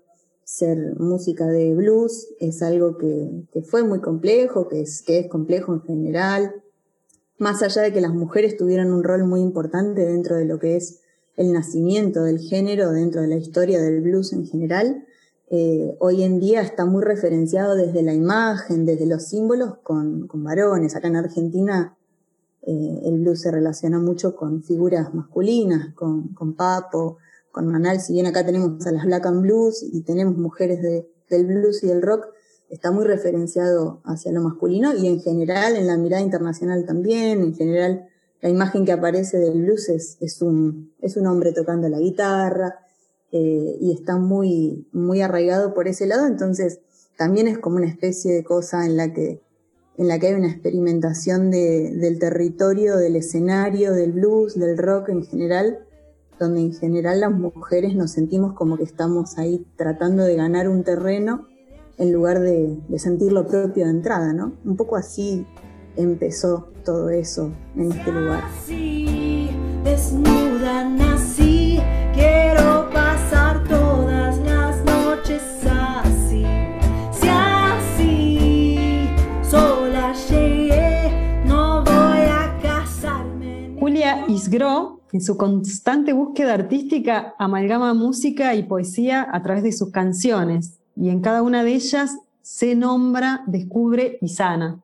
ser 0.50 0.96
música 0.98 1.46
de 1.46 1.76
blues 1.76 2.26
es 2.40 2.60
algo 2.60 2.98
que, 2.98 3.46
fue 3.62 3.84
muy 3.84 4.00
complejo, 4.00 4.66
que 4.66 4.80
es, 4.80 5.00
que 5.02 5.20
es 5.20 5.28
complejo 5.28 5.72
en 5.72 5.82
general, 5.82 6.54
más 7.38 7.62
allá 7.62 7.82
de 7.82 7.92
que 7.92 8.00
las 8.00 8.12
mujeres 8.12 8.56
tuvieran 8.56 8.92
un 8.92 9.04
rol 9.04 9.24
muy 9.24 9.42
importante 9.42 10.04
dentro 10.04 10.34
de 10.34 10.46
lo 10.46 10.58
que 10.58 10.74
es 10.74 11.02
el 11.36 11.52
nacimiento 11.52 12.24
del 12.24 12.40
género, 12.40 12.90
dentro 12.90 13.20
de 13.20 13.28
la 13.28 13.36
historia 13.36 13.80
del 13.80 14.00
blues 14.00 14.32
en 14.32 14.44
general, 14.44 15.06
eh, 15.50 15.96
hoy 16.00 16.24
en 16.24 16.40
día 16.40 16.62
está 16.62 16.84
muy 16.84 17.04
referenciado 17.04 17.76
desde 17.76 18.02
la 18.02 18.12
imagen, 18.12 18.84
desde 18.84 19.06
los 19.06 19.28
símbolos 19.28 19.78
con, 19.84 20.26
varones. 20.34 20.96
Acá 20.96 21.06
en 21.06 21.16
Argentina 21.16 21.96
eh, 22.62 23.02
el 23.04 23.20
blues 23.20 23.40
se 23.40 23.52
relaciona 23.52 24.00
mucho 24.00 24.34
con 24.34 24.64
figuras 24.64 25.14
masculinas, 25.14 25.94
con, 25.94 26.34
con 26.34 26.54
Papo, 26.54 27.18
con 27.50 27.66
Manal, 27.66 28.00
si 28.00 28.12
bien 28.12 28.26
acá 28.26 28.44
tenemos 28.44 28.86
a 28.86 28.92
las 28.92 29.04
Black 29.04 29.26
and 29.26 29.42
Blues 29.42 29.82
y 29.82 30.02
tenemos 30.02 30.36
mujeres 30.36 30.80
del 30.82 31.46
blues 31.46 31.82
y 31.82 31.88
del 31.88 32.02
rock, 32.02 32.26
está 32.68 32.92
muy 32.92 33.04
referenciado 33.04 34.00
hacia 34.04 34.32
lo 34.32 34.42
masculino 34.42 34.94
y 34.94 35.08
en 35.08 35.20
general 35.20 35.76
en 35.76 35.86
la 35.86 35.96
mirada 35.96 36.22
internacional 36.22 36.86
también, 36.86 37.42
en 37.42 37.54
general 37.54 38.08
la 38.40 38.48
imagen 38.48 38.84
que 38.84 38.92
aparece 38.92 39.38
del 39.38 39.62
blues 39.62 39.88
es, 39.88 40.16
es, 40.20 40.40
un, 40.40 40.92
es 41.00 41.16
un 41.16 41.26
hombre 41.26 41.52
tocando 41.52 41.88
la 41.88 41.98
guitarra 41.98 42.86
eh, 43.32 43.76
y 43.80 43.92
está 43.92 44.16
muy, 44.16 44.88
muy 44.92 45.20
arraigado 45.20 45.74
por 45.74 45.88
ese 45.88 46.06
lado, 46.06 46.26
entonces 46.26 46.80
también 47.16 47.48
es 47.48 47.58
como 47.58 47.76
una 47.76 47.88
especie 47.88 48.32
de 48.32 48.44
cosa 48.44 48.86
en 48.86 48.96
la 48.96 49.12
que, 49.12 49.42
en 49.98 50.08
la 50.08 50.18
que 50.18 50.28
hay 50.28 50.34
una 50.34 50.50
experimentación 50.50 51.50
de, 51.50 51.92
del 51.94 52.18
territorio, 52.18 52.96
del 52.96 53.16
escenario, 53.16 53.92
del 53.92 54.12
blues, 54.12 54.58
del 54.58 54.78
rock 54.78 55.10
en 55.10 55.24
general, 55.24 55.80
donde 56.40 56.60
en 56.60 56.72
general 56.72 57.20
las 57.20 57.32
mujeres 57.32 57.94
nos 57.94 58.12
sentimos 58.12 58.54
como 58.54 58.78
que 58.78 58.84
estamos 58.84 59.36
ahí 59.36 59.66
tratando 59.76 60.24
de 60.24 60.36
ganar 60.36 60.68
un 60.68 60.82
terreno 60.82 61.46
en 61.98 62.12
lugar 62.14 62.40
de, 62.40 62.78
sentir 62.96 63.30
lo 63.30 63.46
propio 63.46 63.84
de 63.84 63.90
entrada, 63.90 64.32
¿no? 64.32 64.54
Un 64.64 64.74
poco 64.74 64.96
así 64.96 65.46
empezó 65.96 66.72
todo 66.82 67.10
eso 67.10 67.52
en 67.76 67.92
este 67.92 68.10
lugar. 68.10 68.42
desnuda 69.84 70.88
nací, 70.88 71.78
quiero 72.14 72.88
pasar 72.90 73.62
todas 73.68 74.38
las 74.38 74.82
noches 74.82 75.42
así. 75.70 76.46
Si 77.12 77.28
así 77.28 79.10
sola 79.42 80.14
llegué, 80.30 81.44
no 81.44 81.84
voy 81.84 82.24
a 82.30 82.58
casarme. 82.62 83.76
Julia 83.78 84.24
Isgro 84.26 84.99
en 85.12 85.20
su 85.20 85.36
constante 85.36 86.12
búsqueda 86.12 86.54
artística 86.54 87.34
amalgama 87.38 87.94
música 87.94 88.54
y 88.54 88.62
poesía 88.62 89.26
a 89.30 89.42
través 89.42 89.62
de 89.62 89.72
sus 89.72 89.90
canciones 89.90 90.78
y 90.96 91.08
en 91.08 91.20
cada 91.20 91.42
una 91.42 91.64
de 91.64 91.74
ellas 91.74 92.18
se 92.42 92.74
nombra, 92.74 93.42
descubre 93.46 94.18
y 94.20 94.28
sana. 94.28 94.80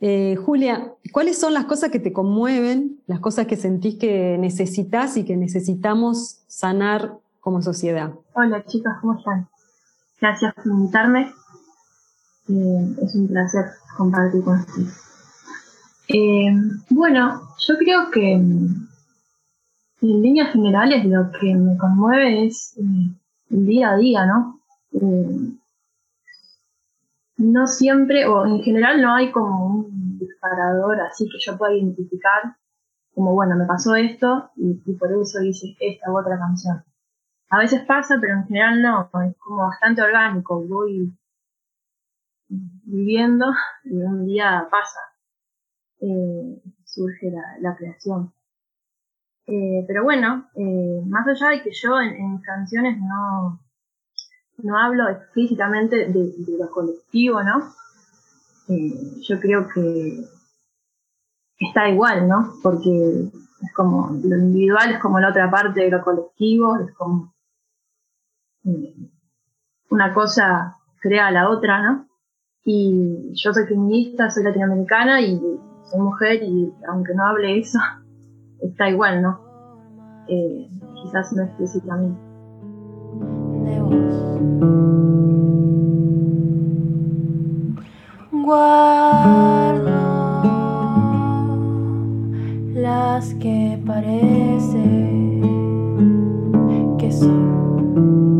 Eh, 0.00 0.36
Julia, 0.36 0.92
¿cuáles 1.12 1.38
son 1.38 1.54
las 1.54 1.64
cosas 1.64 1.90
que 1.90 1.98
te 1.98 2.12
conmueven, 2.12 3.00
las 3.06 3.20
cosas 3.20 3.46
que 3.46 3.56
sentís 3.56 3.96
que 3.96 4.36
necesitas 4.38 5.16
y 5.16 5.24
que 5.24 5.36
necesitamos 5.36 6.42
sanar 6.46 7.14
como 7.40 7.62
sociedad? 7.62 8.12
Hola 8.34 8.64
chicas, 8.66 8.94
¿cómo 9.00 9.18
están? 9.18 9.48
Gracias 10.20 10.54
por 10.54 10.66
invitarme. 10.66 11.32
Eh, 12.48 12.96
es 13.02 13.14
un 13.14 13.28
placer 13.28 13.64
compartir 13.96 14.42
con 14.44 14.60
ustedes. 14.60 15.00
Eh, 16.08 16.54
bueno, 16.90 17.42
yo 17.66 17.74
creo 17.78 18.10
que 18.10 18.40
en 20.02 20.22
líneas 20.22 20.52
generales 20.52 21.04
lo 21.04 21.30
que 21.32 21.54
me 21.54 21.76
conmueve 21.76 22.46
es 22.46 22.76
eh, 22.78 23.10
el 23.50 23.66
día 23.66 23.92
a 23.92 23.96
día, 23.96 24.26
¿no? 24.26 24.60
Eh, 24.92 25.52
no 27.38 27.66
siempre, 27.66 28.26
o 28.26 28.46
en 28.46 28.62
general 28.62 29.00
no 29.00 29.14
hay 29.14 29.30
como 29.30 29.66
un 29.66 30.18
disparador 30.18 31.00
así 31.00 31.24
que 31.24 31.38
yo 31.38 31.56
pueda 31.58 31.74
identificar 31.74 32.56
como, 33.14 33.32
bueno, 33.34 33.56
me 33.56 33.66
pasó 33.66 33.94
esto 33.94 34.50
y, 34.56 34.74
por 34.94 35.10
eso 35.12 35.42
hice 35.42 35.74
esta 35.80 36.10
u 36.10 36.18
otra 36.18 36.38
canción. 36.38 36.84
A 37.48 37.58
veces 37.58 37.84
pasa, 37.86 38.18
pero 38.20 38.34
en 38.34 38.46
general 38.46 38.82
no, 38.82 39.10
es 39.22 39.36
como 39.38 39.62
bastante 39.68 40.02
orgánico, 40.02 40.62
voy 40.64 41.12
viviendo 42.48 43.46
y 43.84 43.96
un 43.96 44.26
día 44.26 44.68
pasa, 44.70 45.00
eh, 46.00 46.62
surge 46.84 47.32
la 47.60 47.76
creación. 47.76 48.32
Eh, 49.48 49.84
pero 49.86 50.02
bueno, 50.02 50.48
eh, 50.56 51.02
más 51.06 51.26
allá 51.28 51.50
de 51.50 51.62
que 51.62 51.70
yo 51.72 52.00
en, 52.00 52.38
canciones 52.38 52.98
no, 52.98 53.60
no 54.58 54.78
hablo 54.78 55.08
explícitamente 55.08 56.08
de, 56.08 56.32
lo 56.58 56.68
colectivo, 56.70 57.42
¿no? 57.42 57.72
Eh, 58.68 59.20
yo 59.22 59.38
creo 59.38 59.68
que 59.68 60.24
está 61.60 61.88
igual, 61.88 62.26
¿no? 62.28 62.54
Porque 62.60 63.30
es 63.62 63.72
como 63.74 64.10
lo 64.24 64.36
individual 64.36 64.92
es 64.92 64.98
como 65.00 65.20
la 65.20 65.30
otra 65.30 65.48
parte 65.50 65.82
de 65.82 65.90
lo 65.90 66.02
colectivo, 66.02 66.76
es 66.78 66.92
como 66.94 67.32
una 69.90 70.12
cosa 70.12 70.76
crea 71.00 71.28
a 71.28 71.30
la 71.30 71.48
otra, 71.50 71.82
¿no? 71.82 72.08
Y 72.64 73.32
yo 73.34 73.52
soy 73.52 73.64
feminista, 73.66 74.28
soy 74.28 74.42
latinoamericana 74.42 75.20
y 75.20 75.38
soy 75.84 76.00
mujer 76.00 76.42
y 76.42 76.72
aunque 76.88 77.14
no 77.14 77.24
hable 77.24 77.60
eso, 77.60 77.78
está 78.60 78.88
igual, 78.88 79.22
¿no? 79.22 79.40
Eh, 80.28 80.68
quizás 81.02 81.32
no 81.32 81.42
explícitamente. 81.44 82.20
Guardo 88.32 89.96
las 92.74 93.34
que 93.34 93.82
parece 93.84 95.40
que 96.98 97.10
son 97.10 98.35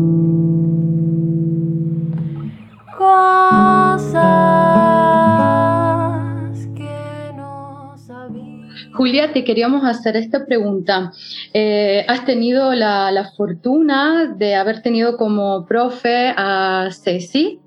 Julia, 8.97 9.31
te 9.31 9.43
queríamos 9.43 9.85
hacer 9.85 10.17
esta 10.17 10.47
pregunta. 10.47 11.11
Eh, 11.53 12.03
has 12.07 12.25
tenido 12.25 12.73
la, 12.73 13.31
fortuna 13.37 14.33
de 14.35 14.55
haber 14.55 14.81
tenido 14.81 15.17
como 15.17 15.67
profe 15.67 16.33
a 16.35 16.89
Ceci, 16.91 17.59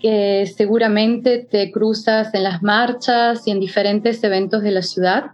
que 0.00 0.46
seguramente 0.46 1.46
te 1.50 1.70
cruzas 1.70 2.32
en 2.32 2.42
las 2.42 2.62
marchas 2.62 3.46
y 3.46 3.50
en 3.50 3.60
diferentes 3.60 4.24
eventos 4.24 4.62
de 4.62 4.70
la 4.70 4.80
ciudad. 4.80 5.32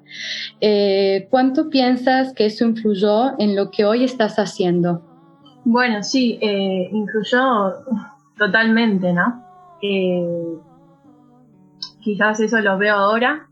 Eh, 0.60 1.28
¿Cuánto 1.30 1.70
piensas 1.70 2.34
que 2.34 2.46
eso 2.46 2.64
influyó 2.64 3.38
en 3.38 3.54
lo 3.54 3.70
que 3.70 3.84
hoy 3.84 4.02
estás 4.02 4.40
haciendo? 4.40 5.02
Bueno, 5.64 6.02
sí, 6.02 6.36
eh, 6.42 6.88
influyó 6.92 7.74
totalmente, 8.36 9.12
¿no? 9.12 9.40
quizás 12.00 12.38
eso 12.38 12.60
lo 12.60 12.78
veo 12.78 12.94
ahora, 12.94 13.48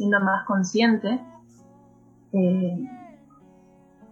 siendo 0.00 0.18
más 0.20 0.46
consciente. 0.46 1.20
Eh, 2.32 2.90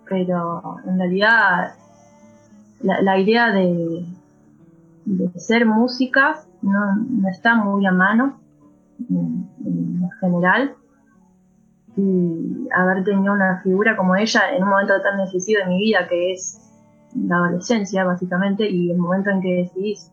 pero 0.06 0.76
en 0.86 0.98
realidad 0.98 1.72
la, 2.82 3.18
idea 3.18 3.50
de, 3.52 4.04
ser 5.36 5.64
músicas 5.64 6.46
no, 6.60 7.28
está 7.30 7.54
muy 7.54 7.86
a 7.86 7.92
mano 7.92 8.38
en, 9.08 9.48
general 10.20 10.74
y 11.96 12.68
haber 12.74 13.04
tenido 13.04 13.32
una 13.32 13.62
figura 13.62 13.96
como 13.96 14.14
ella 14.14 14.54
en 14.54 14.64
un 14.64 14.70
momento 14.70 15.00
tan 15.00 15.18
decisivo 15.18 15.60
de 15.60 15.66
mi 15.70 15.78
vida 15.78 16.06
que 16.08 16.32
es 16.32 16.60
la 17.14 17.36
adolescencia 17.36 18.04
básicamente 18.04 18.68
y 18.68 18.90
el 18.90 18.98
momento 18.98 19.30
en 19.30 19.40
que 19.40 19.54
decidís 19.62 20.12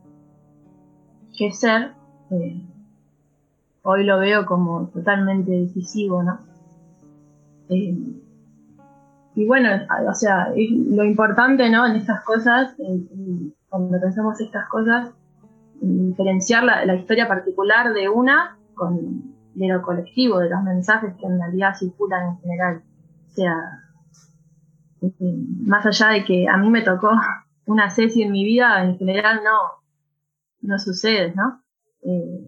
qué 1.37 1.51
ser 1.51 1.91
eh, 2.31 2.61
hoy 3.85 4.03
lo 4.03 4.19
veo 4.19 4.45
como 4.45 4.87
totalmente 4.87 5.51
decisivo, 5.51 6.23
¿no? 6.23 6.39
Eh, 7.69 7.95
y 9.35 9.45
bueno, 9.45 9.69
o 10.09 10.13
sea, 10.13 10.49
lo 10.49 11.03
importante, 11.03 11.69
¿no? 11.69 11.85
En 11.85 11.95
estas 11.95 12.23
cosas, 12.23 12.75
cuando 13.69 13.99
pensamos 13.99 14.41
estas 14.41 14.67
cosas, 14.69 15.11
diferenciar 15.81 16.63
la, 16.63 16.95
historia 16.95 17.27
particular 17.27 17.93
de 17.93 18.09
una 18.09 18.57
con 18.73 19.35
de 19.53 19.67
lo 19.67 19.81
colectivo, 19.81 20.39
de 20.39 20.49
los 20.49 20.63
mensajes 20.63 21.13
que 21.15 21.25
en 21.25 21.39
realidad 21.39 21.75
circulan 21.77 22.29
en 22.29 22.37
general. 22.39 22.83
O 23.27 23.33
sea, 23.33 23.55
más 25.65 25.85
allá 25.85 26.09
de 26.09 26.25
que 26.25 26.47
a 26.47 26.57
mí 26.57 26.69
me 26.69 26.81
tocó 26.81 27.11
una 27.65 27.89
Ceci 27.89 28.23
en 28.23 28.31
mi 28.31 28.43
vida, 28.43 28.83
en 28.83 28.97
general 28.97 29.41
no, 29.43 29.83
no 30.61 30.79
sucede, 30.79 31.33
¿no? 31.35 31.61
Eh, 32.01 32.44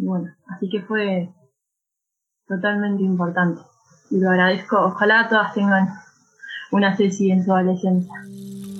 bueno, 0.00 0.34
así 0.48 0.68
que 0.68 0.80
fue 0.82 1.28
totalmente 2.46 3.02
importante. 3.02 3.60
Y 4.10 4.18
lo 4.18 4.30
agradezco. 4.30 4.78
Ojalá 4.78 5.28
todas 5.28 5.54
tengan 5.54 5.88
una 6.72 6.96
Ceci 6.96 7.30
en 7.30 7.44
su 7.44 7.52
adolescencia. 7.52 8.14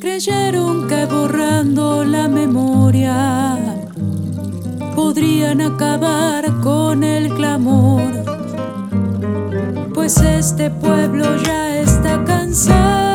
Creyeron 0.00 0.88
que 0.88 1.04
borrando 1.06 2.04
la 2.04 2.26
memoria 2.28 3.56
podrían 4.96 5.60
acabar 5.60 6.44
con 6.62 7.04
el 7.04 7.32
clamor, 7.34 8.02
pues 9.94 10.16
este 10.20 10.70
pueblo 10.70 11.36
ya 11.44 11.80
está 11.80 12.24
cansado 12.24 13.09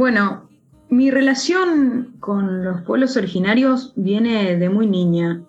Bueno, 0.00 0.48
mi 0.88 1.10
relación 1.10 2.14
con 2.20 2.64
los 2.64 2.80
pueblos 2.80 3.18
originarios 3.18 3.92
viene 3.96 4.56
de 4.56 4.70
muy 4.70 4.86
niña. 4.86 5.42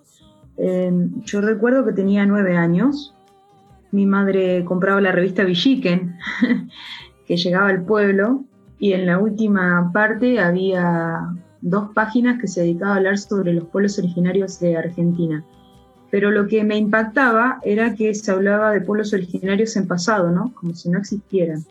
Eh, 0.58 0.92
yo 1.24 1.40
recuerdo 1.40 1.86
que 1.86 1.94
tenía 1.94 2.26
nueve 2.26 2.54
años. 2.54 3.14
Mi 3.92 4.04
madre 4.04 4.62
compraba 4.66 5.00
la 5.00 5.10
revista 5.10 5.44
Villiquen, 5.44 6.18
que 7.26 7.38
llegaba 7.38 7.70
al 7.70 7.86
pueblo, 7.86 8.44
y 8.78 8.92
en 8.92 9.06
la 9.06 9.18
última 9.18 9.90
parte 9.90 10.38
había 10.38 11.32
dos 11.62 11.88
páginas 11.94 12.38
que 12.38 12.46
se 12.46 12.60
dedicaban 12.60 12.92
a 12.92 12.96
hablar 12.98 13.16
sobre 13.16 13.54
los 13.54 13.64
pueblos 13.68 13.98
originarios 13.98 14.60
de 14.60 14.76
Argentina. 14.76 15.42
Pero 16.10 16.30
lo 16.30 16.46
que 16.46 16.62
me 16.62 16.76
impactaba 16.76 17.58
era 17.64 17.94
que 17.94 18.14
se 18.14 18.30
hablaba 18.30 18.72
de 18.72 18.82
pueblos 18.82 19.14
originarios 19.14 19.74
en 19.76 19.88
pasado, 19.88 20.30
¿no? 20.30 20.52
Como 20.52 20.74
si 20.74 20.90
no 20.90 20.98
existieran. 20.98 21.64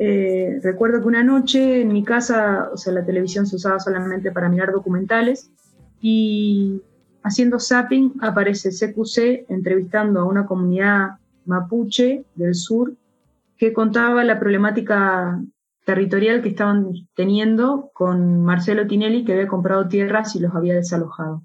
Eh, 0.00 0.60
recuerdo 0.62 1.00
que 1.00 1.08
una 1.08 1.24
noche 1.24 1.82
en 1.82 1.92
mi 1.92 2.04
casa, 2.04 2.70
o 2.72 2.76
sea, 2.76 2.92
la 2.92 3.04
televisión 3.04 3.46
se 3.46 3.56
usaba 3.56 3.80
solamente 3.80 4.30
para 4.30 4.48
mirar 4.48 4.70
documentales 4.70 5.50
y 6.00 6.80
haciendo 7.24 7.58
zapping 7.58 8.14
aparece 8.20 8.70
CQC 8.70 9.46
entrevistando 9.48 10.20
a 10.20 10.24
una 10.24 10.46
comunidad 10.46 11.18
mapuche 11.46 12.24
del 12.36 12.54
sur 12.54 12.94
que 13.56 13.72
contaba 13.72 14.22
la 14.22 14.38
problemática 14.38 15.42
territorial 15.84 16.42
que 16.42 16.50
estaban 16.50 16.92
teniendo 17.16 17.90
con 17.92 18.44
Marcelo 18.44 18.86
Tinelli 18.86 19.24
que 19.24 19.32
había 19.32 19.48
comprado 19.48 19.88
tierras 19.88 20.36
y 20.36 20.40
los 20.40 20.54
había 20.54 20.74
desalojado. 20.74 21.42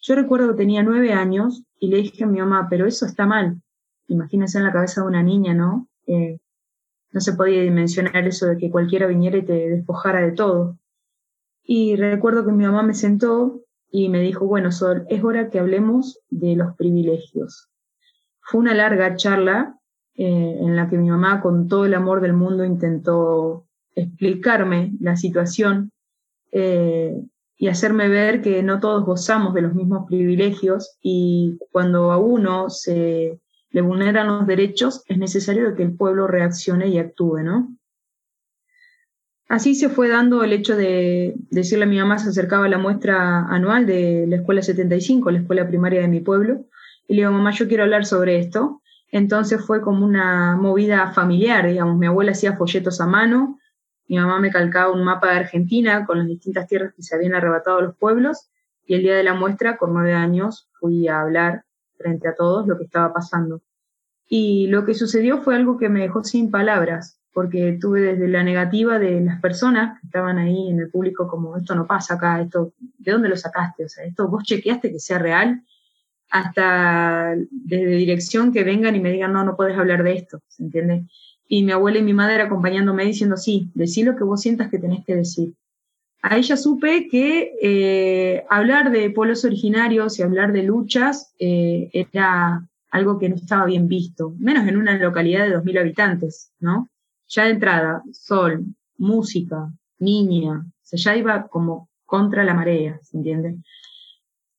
Yo 0.00 0.14
recuerdo 0.14 0.50
que 0.50 0.58
tenía 0.58 0.84
nueve 0.84 1.12
años 1.12 1.64
y 1.80 1.88
le 1.88 1.96
dije 1.96 2.22
a 2.22 2.28
mi 2.28 2.38
mamá, 2.38 2.68
pero 2.70 2.86
eso 2.86 3.06
está 3.06 3.26
mal. 3.26 3.60
Imagínense 4.06 4.58
en 4.58 4.64
la 4.64 4.72
cabeza 4.72 5.00
de 5.00 5.08
una 5.08 5.22
niña, 5.22 5.54
¿no? 5.54 5.88
Eh, 6.06 6.38
no 7.10 7.20
se 7.20 7.32
podía 7.32 7.62
dimensionar 7.62 8.26
eso 8.26 8.46
de 8.46 8.58
que 8.58 8.70
cualquiera 8.70 9.06
viniera 9.06 9.38
y 9.38 9.44
te 9.44 9.70
despojara 9.70 10.20
de 10.20 10.32
todo. 10.32 10.78
Y 11.62 11.96
recuerdo 11.96 12.44
que 12.44 12.52
mi 12.52 12.64
mamá 12.64 12.82
me 12.82 12.94
sentó 12.94 13.60
y 13.90 14.08
me 14.08 14.20
dijo, 14.20 14.46
bueno, 14.46 14.72
Sol, 14.72 15.06
es 15.08 15.22
hora 15.24 15.50
que 15.50 15.58
hablemos 15.58 16.20
de 16.30 16.56
los 16.56 16.74
privilegios. 16.76 17.68
Fue 18.40 18.60
una 18.60 18.74
larga 18.74 19.16
charla 19.16 19.78
eh, 20.14 20.58
en 20.60 20.76
la 20.76 20.88
que 20.88 20.98
mi 20.98 21.10
mamá, 21.10 21.40
con 21.40 21.68
todo 21.68 21.86
el 21.86 21.94
amor 21.94 22.20
del 22.20 22.32
mundo, 22.32 22.64
intentó 22.64 23.66
explicarme 23.94 24.92
la 25.00 25.16
situación 25.16 25.92
eh, 26.52 27.20
y 27.56 27.68
hacerme 27.68 28.08
ver 28.08 28.40
que 28.40 28.62
no 28.62 28.78
todos 28.80 29.04
gozamos 29.04 29.54
de 29.54 29.62
los 29.62 29.74
mismos 29.74 30.06
privilegios 30.06 30.96
y 31.02 31.58
cuando 31.72 32.12
a 32.12 32.18
uno 32.18 32.70
se 32.70 33.40
le 33.70 33.80
vulneran 33.80 34.26
los 34.28 34.46
derechos, 34.46 35.02
es 35.06 35.18
necesario 35.18 35.74
que 35.74 35.82
el 35.82 35.94
pueblo 35.94 36.26
reaccione 36.26 36.88
y 36.88 36.98
actúe, 36.98 37.38
¿no? 37.42 37.76
Así 39.48 39.74
se 39.74 39.88
fue 39.88 40.08
dando 40.08 40.44
el 40.44 40.52
hecho 40.52 40.76
de 40.76 41.34
decirle 41.50 41.84
a 41.84 41.88
mi 41.88 41.98
mamá, 41.98 42.18
se 42.18 42.28
acercaba 42.28 42.68
la 42.68 42.76
muestra 42.76 43.46
anual 43.46 43.86
de 43.86 44.26
la 44.28 44.36
Escuela 44.36 44.60
75, 44.60 45.30
la 45.30 45.38
escuela 45.38 45.66
primaria 45.66 46.02
de 46.02 46.08
mi 46.08 46.20
pueblo, 46.20 46.66
y 47.06 47.14
le 47.14 47.22
digo, 47.22 47.32
mamá, 47.32 47.50
yo 47.52 47.66
quiero 47.66 47.84
hablar 47.84 48.04
sobre 48.04 48.38
esto. 48.38 48.82
Entonces 49.10 49.64
fue 49.64 49.80
como 49.80 50.04
una 50.04 50.54
movida 50.56 51.12
familiar, 51.12 51.66
digamos, 51.66 51.96
mi 51.96 52.06
abuela 52.06 52.32
hacía 52.32 52.56
folletos 52.56 53.00
a 53.00 53.06
mano, 53.06 53.58
mi 54.06 54.16
mamá 54.18 54.38
me 54.38 54.50
calcaba 54.50 54.92
un 54.92 55.02
mapa 55.02 55.30
de 55.30 55.38
Argentina 55.38 56.04
con 56.04 56.18
las 56.18 56.26
distintas 56.26 56.66
tierras 56.66 56.92
que 56.94 57.02
se 57.02 57.14
habían 57.14 57.34
arrebatado 57.34 57.78
a 57.78 57.82
los 57.82 57.96
pueblos, 57.96 58.50
y 58.86 58.94
el 58.94 59.02
día 59.02 59.14
de 59.14 59.22
la 59.22 59.34
muestra, 59.34 59.78
con 59.78 59.94
nueve 59.94 60.12
años, 60.12 60.68
fui 60.78 61.08
a 61.08 61.20
hablar 61.20 61.64
frente 61.98 62.28
a 62.28 62.34
todos 62.34 62.66
lo 62.66 62.78
que 62.78 62.84
estaba 62.84 63.12
pasando. 63.12 63.60
Y 64.28 64.66
lo 64.68 64.84
que 64.84 64.94
sucedió 64.94 65.42
fue 65.42 65.56
algo 65.56 65.76
que 65.76 65.88
me 65.88 66.00
dejó 66.00 66.22
sin 66.22 66.50
palabras, 66.50 67.18
porque 67.32 67.78
tuve 67.80 68.00
desde 68.00 68.28
la 68.28 68.42
negativa 68.42 68.98
de 68.98 69.20
las 69.20 69.40
personas 69.40 70.00
que 70.00 70.06
estaban 70.06 70.38
ahí 70.38 70.68
en 70.68 70.80
el 70.80 70.90
público 70.90 71.28
como 71.28 71.56
esto 71.56 71.74
no 71.74 71.86
pasa 71.86 72.14
acá, 72.14 72.40
esto, 72.40 72.72
¿de 72.98 73.12
dónde 73.12 73.28
lo 73.28 73.36
sacaste? 73.36 73.84
O 73.84 73.88
sea, 73.88 74.04
esto 74.04 74.28
vos 74.28 74.44
chequeaste 74.44 74.90
que 74.92 74.98
sea 74.98 75.18
real, 75.18 75.62
hasta 76.30 77.34
desde 77.50 77.96
dirección 77.96 78.52
que 78.52 78.64
vengan 78.64 78.96
y 78.96 79.00
me 79.00 79.12
digan, 79.12 79.32
no, 79.32 79.44
no 79.44 79.56
puedes 79.56 79.78
hablar 79.78 80.02
de 80.02 80.14
esto, 80.14 80.42
¿se 80.48 80.62
entiende? 80.62 81.06
Y 81.48 81.64
mi 81.64 81.72
abuela 81.72 81.98
y 81.98 82.02
mi 82.02 82.12
madre 82.12 82.42
acompañándome 82.42 83.04
diciendo, 83.04 83.36
sí, 83.36 83.70
decí 83.74 84.02
lo 84.02 84.16
que 84.16 84.24
vos 84.24 84.42
sientas 84.42 84.68
que 84.68 84.78
tenés 84.78 85.04
que 85.06 85.16
decir. 85.16 85.54
A 86.22 86.36
ella 86.36 86.56
supe 86.56 87.08
que 87.08 87.52
eh, 87.62 88.44
hablar 88.50 88.90
de 88.90 89.10
pueblos 89.10 89.44
originarios 89.44 90.18
y 90.18 90.22
hablar 90.22 90.52
de 90.52 90.64
luchas 90.64 91.32
eh, 91.38 91.90
era 91.92 92.66
algo 92.90 93.18
que 93.18 93.28
no 93.28 93.36
estaba 93.36 93.66
bien 93.66 93.86
visto, 93.86 94.34
menos 94.38 94.66
en 94.66 94.76
una 94.76 94.98
localidad 94.98 95.46
de 95.46 95.56
2.000 95.56 95.80
habitantes, 95.80 96.52
¿no? 96.58 96.88
Ya 97.28 97.44
de 97.44 97.50
entrada, 97.50 98.02
sol, 98.12 98.64
música, 98.96 99.70
niña, 99.98 100.64
o 100.66 100.72
sea, 100.82 100.98
ya 100.98 101.16
iba 101.16 101.46
como 101.46 101.88
contra 102.04 102.42
la 102.42 102.54
marea, 102.54 102.98
¿se 103.02 103.16
entiende? 103.16 103.56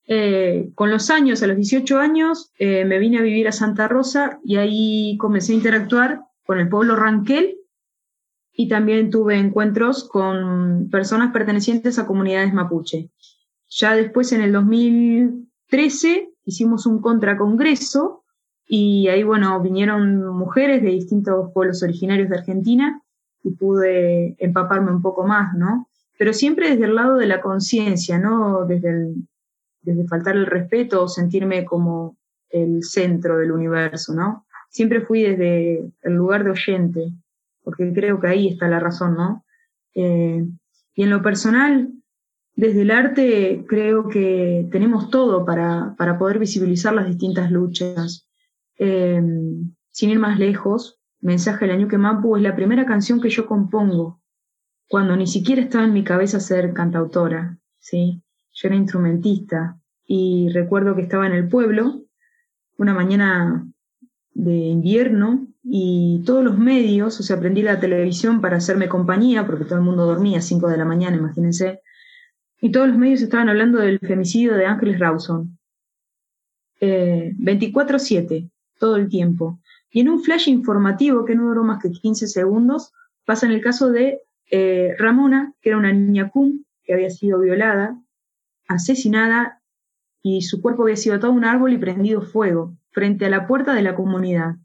Eh, 0.06 0.70
con 0.74 0.90
los 0.90 1.10
años, 1.10 1.42
a 1.42 1.46
los 1.46 1.56
18 1.56 1.98
años, 1.98 2.52
me 2.58 2.98
vine 2.98 3.18
a 3.18 3.22
vivir 3.22 3.48
a 3.48 3.52
Santa 3.52 3.86
Rosa 3.86 4.40
y 4.44 4.56
ahí 4.56 5.16
comencé 5.18 5.52
a 5.52 5.56
interactuar 5.56 6.20
con 6.44 6.58
el 6.58 6.68
pueblo 6.68 6.96
Ranquel 6.96 7.59
y 8.60 8.68
también 8.68 9.08
tuve 9.08 9.38
encuentros 9.38 10.06
con 10.06 10.90
personas 10.90 11.32
pertenecientes 11.32 11.98
a 11.98 12.06
comunidades 12.06 12.52
mapuche. 12.52 13.08
Ya 13.70 13.94
después, 13.94 14.32
en 14.32 14.42
el 14.42 14.52
2013, 14.52 16.28
hicimos 16.44 16.84
un 16.84 17.00
contracongreso 17.00 18.22
y 18.68 19.08
ahí, 19.08 19.22
bueno, 19.22 19.58
vinieron 19.62 20.26
mujeres 20.36 20.82
de 20.82 20.90
distintos 20.90 21.50
pueblos 21.54 21.82
originarios 21.82 22.28
de 22.28 22.36
Argentina 22.36 23.00
y 23.42 23.52
pude 23.52 24.36
empaparme 24.38 24.92
un 24.92 25.00
poco 25.00 25.26
más, 25.26 25.54
¿no? 25.56 25.88
Pero 26.18 26.34
siempre 26.34 26.68
desde 26.68 26.84
el 26.84 26.96
lado 26.96 27.16
de 27.16 27.28
la 27.28 27.40
conciencia, 27.40 28.18
no 28.18 28.66
desde, 28.66 29.14
desde 29.80 30.06
faltar 30.06 30.36
el 30.36 30.44
respeto 30.44 31.04
o 31.04 31.08
sentirme 31.08 31.64
como 31.64 32.18
el 32.50 32.82
centro 32.82 33.38
del 33.38 33.52
universo, 33.52 34.12
¿no? 34.12 34.44
Siempre 34.68 35.00
fui 35.00 35.22
desde 35.22 35.90
el 36.02 36.12
lugar 36.12 36.44
de 36.44 36.50
oyente, 36.50 37.10
porque 37.62 37.92
creo 37.92 38.20
que 38.20 38.28
ahí 38.28 38.48
está 38.48 38.68
la 38.68 38.80
razón, 38.80 39.14
¿no? 39.14 39.44
Eh, 39.94 40.46
y 40.94 41.02
en 41.02 41.10
lo 41.10 41.22
personal, 41.22 41.92
desde 42.54 42.82
el 42.82 42.90
arte 42.90 43.64
creo 43.68 44.08
que 44.08 44.68
tenemos 44.70 45.10
todo 45.10 45.44
para, 45.44 45.94
para 45.96 46.18
poder 46.18 46.38
visibilizar 46.38 46.92
las 46.94 47.06
distintas 47.06 47.50
luchas. 47.50 48.28
Eh, 48.78 49.22
sin 49.90 50.10
ir 50.10 50.18
más 50.18 50.38
lejos, 50.38 51.00
Mensaje 51.20 51.66
del 51.66 51.86
que 51.86 51.98
Mapu 51.98 52.36
es 52.36 52.42
la 52.42 52.56
primera 52.56 52.86
canción 52.86 53.20
que 53.20 53.28
yo 53.28 53.46
compongo 53.46 54.22
cuando 54.88 55.14
ni 55.16 55.26
siquiera 55.26 55.60
estaba 55.60 55.84
en 55.84 55.92
mi 55.92 56.02
cabeza 56.02 56.40
ser 56.40 56.72
cantautora, 56.72 57.58
¿sí? 57.78 58.22
Yo 58.52 58.68
era 58.68 58.76
instrumentista 58.76 59.78
y 60.06 60.48
recuerdo 60.48 60.96
que 60.96 61.02
estaba 61.02 61.26
en 61.26 61.34
el 61.34 61.46
pueblo 61.48 62.02
una 62.78 62.94
mañana 62.94 63.68
de 64.32 64.56
invierno 64.56 65.46
y 65.62 66.22
todos 66.24 66.42
los 66.42 66.58
medios, 66.58 67.20
o 67.20 67.22
sea, 67.22 67.36
aprendí 67.36 67.62
la 67.62 67.80
televisión 67.80 68.40
para 68.40 68.56
hacerme 68.56 68.88
compañía, 68.88 69.46
porque 69.46 69.64
todo 69.64 69.78
el 69.78 69.84
mundo 69.84 70.06
dormía 70.06 70.38
a 70.38 70.42
5 70.42 70.68
de 70.68 70.76
la 70.76 70.84
mañana, 70.84 71.16
imagínense, 71.16 71.80
y 72.60 72.70
todos 72.70 72.88
los 72.88 72.98
medios 72.98 73.22
estaban 73.22 73.48
hablando 73.48 73.78
del 73.78 73.98
femicidio 73.98 74.54
de 74.54 74.66
Ángeles 74.66 74.98
Rawson. 74.98 75.58
24-7, 76.80 78.32
eh, 78.32 78.50
todo 78.78 78.96
el 78.96 79.08
tiempo. 79.08 79.60
Y 79.90 80.00
en 80.00 80.08
un 80.08 80.22
flash 80.22 80.48
informativo 80.48 81.24
que 81.24 81.34
no 81.34 81.48
duró 81.48 81.64
más 81.64 81.82
que 81.82 81.90
15 81.90 82.26
segundos, 82.26 82.92
pasa 83.24 83.46
en 83.46 83.52
el 83.52 83.60
caso 83.60 83.90
de 83.90 84.20
eh, 84.50 84.94
Ramona, 84.98 85.52
que 85.60 85.70
era 85.70 85.78
una 85.78 85.92
niña 85.92 86.30
cum 86.30 86.64
que 86.82 86.94
había 86.94 87.10
sido 87.10 87.38
violada, 87.38 88.00
asesinada 88.68 89.62
y 90.22 90.42
su 90.42 90.60
cuerpo 90.60 90.82
había 90.82 90.96
sido 90.96 91.16
atado 91.16 91.32
a 91.32 91.36
un 91.36 91.44
árbol 91.44 91.72
y 91.72 91.78
prendido 91.78 92.22
fuego 92.22 92.76
frente 92.90 93.26
a 93.26 93.30
la 93.30 93.46
puerta 93.46 93.74
de 93.74 93.82
la 93.82 93.94
comunidad. 93.94 94.56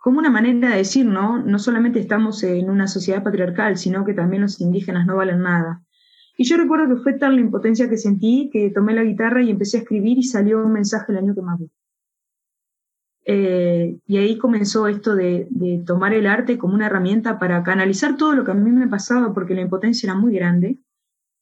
Como 0.00 0.18
una 0.18 0.30
manera 0.30 0.70
de 0.70 0.78
decir, 0.78 1.04
¿no? 1.04 1.42
No 1.42 1.58
solamente 1.58 2.00
estamos 2.00 2.42
en 2.42 2.70
una 2.70 2.88
sociedad 2.88 3.22
patriarcal, 3.22 3.76
sino 3.76 4.04
que 4.04 4.14
también 4.14 4.42
los 4.42 4.60
indígenas 4.60 5.06
no 5.06 5.16
valen 5.16 5.42
nada. 5.42 5.82
Y 6.38 6.44
yo 6.44 6.56
recuerdo 6.56 6.88
que 6.88 7.02
fue 7.02 7.12
tal 7.12 7.34
la 7.34 7.42
impotencia 7.42 7.90
que 7.90 7.98
sentí 7.98 8.48
que 8.50 8.70
tomé 8.70 8.94
la 8.94 9.04
guitarra 9.04 9.42
y 9.42 9.50
empecé 9.50 9.76
a 9.76 9.80
escribir 9.80 10.16
y 10.16 10.22
salió 10.22 10.64
un 10.64 10.72
mensaje 10.72 11.12
el 11.12 11.18
año 11.18 11.34
que 11.34 11.42
más 11.42 11.58
vi. 11.58 11.70
Eh, 13.26 13.98
y 14.06 14.16
ahí 14.16 14.38
comenzó 14.38 14.88
esto 14.88 15.14
de, 15.14 15.46
tomar 15.86 16.14
el 16.14 16.26
arte 16.26 16.56
como 16.56 16.72
una 16.72 16.86
herramienta 16.86 17.38
para 17.38 17.62
canalizar 17.62 18.16
todo 18.16 18.32
lo 18.32 18.44
que 18.44 18.52
a 18.52 18.54
mí 18.54 18.70
me 18.70 18.88
pasaba, 18.88 19.34
porque 19.34 19.54
la 19.54 19.60
impotencia 19.60 20.06
era 20.06 20.18
muy 20.18 20.34
grande, 20.34 20.78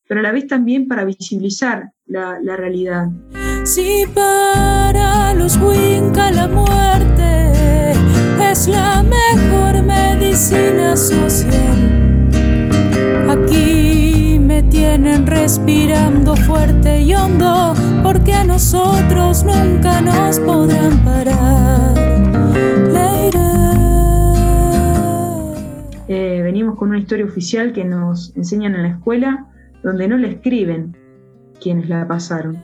pero 0.09 0.19
a 0.19 0.25
la 0.25 0.33
vez 0.33 0.49
también 0.49 0.89
para 0.89 1.05
visibilizar 1.05 1.93
la, 2.07 2.41
realidad. 2.57 3.07
Si 3.63 4.05
para 4.13 5.33
los 5.35 5.57
la 5.57 6.49
la 8.69 9.03
mejor 9.03 9.83
medicina 9.83 10.97
social, 10.97 12.31
aquí 13.29 14.39
me 14.41 14.63
tienen 14.65 15.27
respirando 15.27 16.37
fuerte 16.37 17.01
y 17.01 17.15
hondo 17.15 17.75
porque 18.03 18.33
a 18.33 18.45
nosotros 18.45 19.45
nunca 19.45 20.01
nos 20.01 20.39
podrán 20.41 21.05
parar. 21.05 21.99
Eh, 26.11 26.41
venimos 26.43 26.77
con 26.77 26.89
una 26.89 26.99
historia 26.99 27.27
oficial 27.27 27.75
que 27.75 27.85
nos 27.85 28.35
enseñan 28.35 28.75
en 28.75 28.83
la 28.83 28.89
escuela, 28.89 29.47
donde 29.83 30.09
no 30.09 30.17
le 30.17 30.29
escriben 30.29 30.97
quienes 31.61 31.91
la 31.91 32.09
pasaron. 32.09 32.57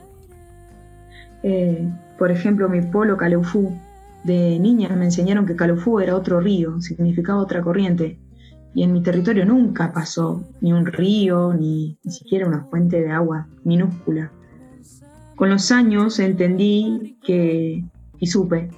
Eh, 1.43 1.87
por 2.17 2.31
ejemplo, 2.31 2.67
mi 2.69 2.81
polo 2.81 3.17
Calufú, 3.17 3.71
de 4.25 4.57
niña 4.59 4.89
me 4.95 5.05
enseñaron 5.05 5.45
que 5.45 5.55
Calufú 5.55 5.99
era 5.99 6.15
otro 6.15 6.39
río, 6.39 6.81
significaba 6.81 7.39
otra 7.39 7.61
corriente, 7.61 8.19
y 8.73 8.83
en 8.83 8.91
mi 8.91 9.03
territorio 9.03 9.45
nunca 9.45 9.93
pasó 9.93 10.43
ni 10.61 10.73
un 10.73 10.87
río, 10.87 11.53
ni, 11.53 11.97
ni 12.03 12.11
siquiera 12.11 12.47
una 12.47 12.63
fuente 12.65 13.01
de 13.01 13.11
agua 13.11 13.47
minúscula. 13.63 14.31
Con 15.35 15.49
los 15.49 15.71
años 15.71 16.19
entendí 16.19 17.17
que, 17.23 17.85
y 18.19 18.27
supe, 18.27 18.69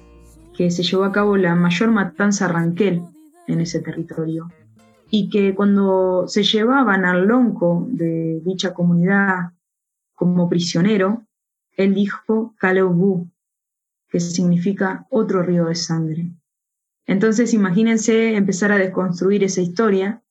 que 0.54 0.70
se 0.70 0.82
llevó 0.82 1.04
a 1.04 1.12
cabo 1.12 1.36
la 1.36 1.54
mayor 1.54 1.90
matanza 1.92 2.46
ranquel 2.48 3.02
en 3.46 3.60
ese 3.60 3.80
territorio. 3.80 4.48
Y 5.10 5.30
que 5.30 5.54
cuando 5.54 6.28
se 6.28 6.42
llevaban 6.42 7.06
al 7.06 7.26
lonco 7.26 7.86
de 7.90 8.42
dicha 8.44 8.74
comunidad 8.74 9.52
como 10.14 10.48
prisionero, 10.48 11.22
él 11.76 11.94
dijo 11.94 12.54
Kaleubu, 12.58 13.28
que 14.08 14.20
significa 14.20 15.06
otro 15.10 15.42
río 15.42 15.66
de 15.66 15.74
sangre. 15.74 16.32
Entonces 17.06 17.54
imagínense 17.54 18.36
empezar 18.36 18.72
a 18.72 18.78
desconstruir 18.78 19.42
esa 19.44 19.60
historia 19.60 20.22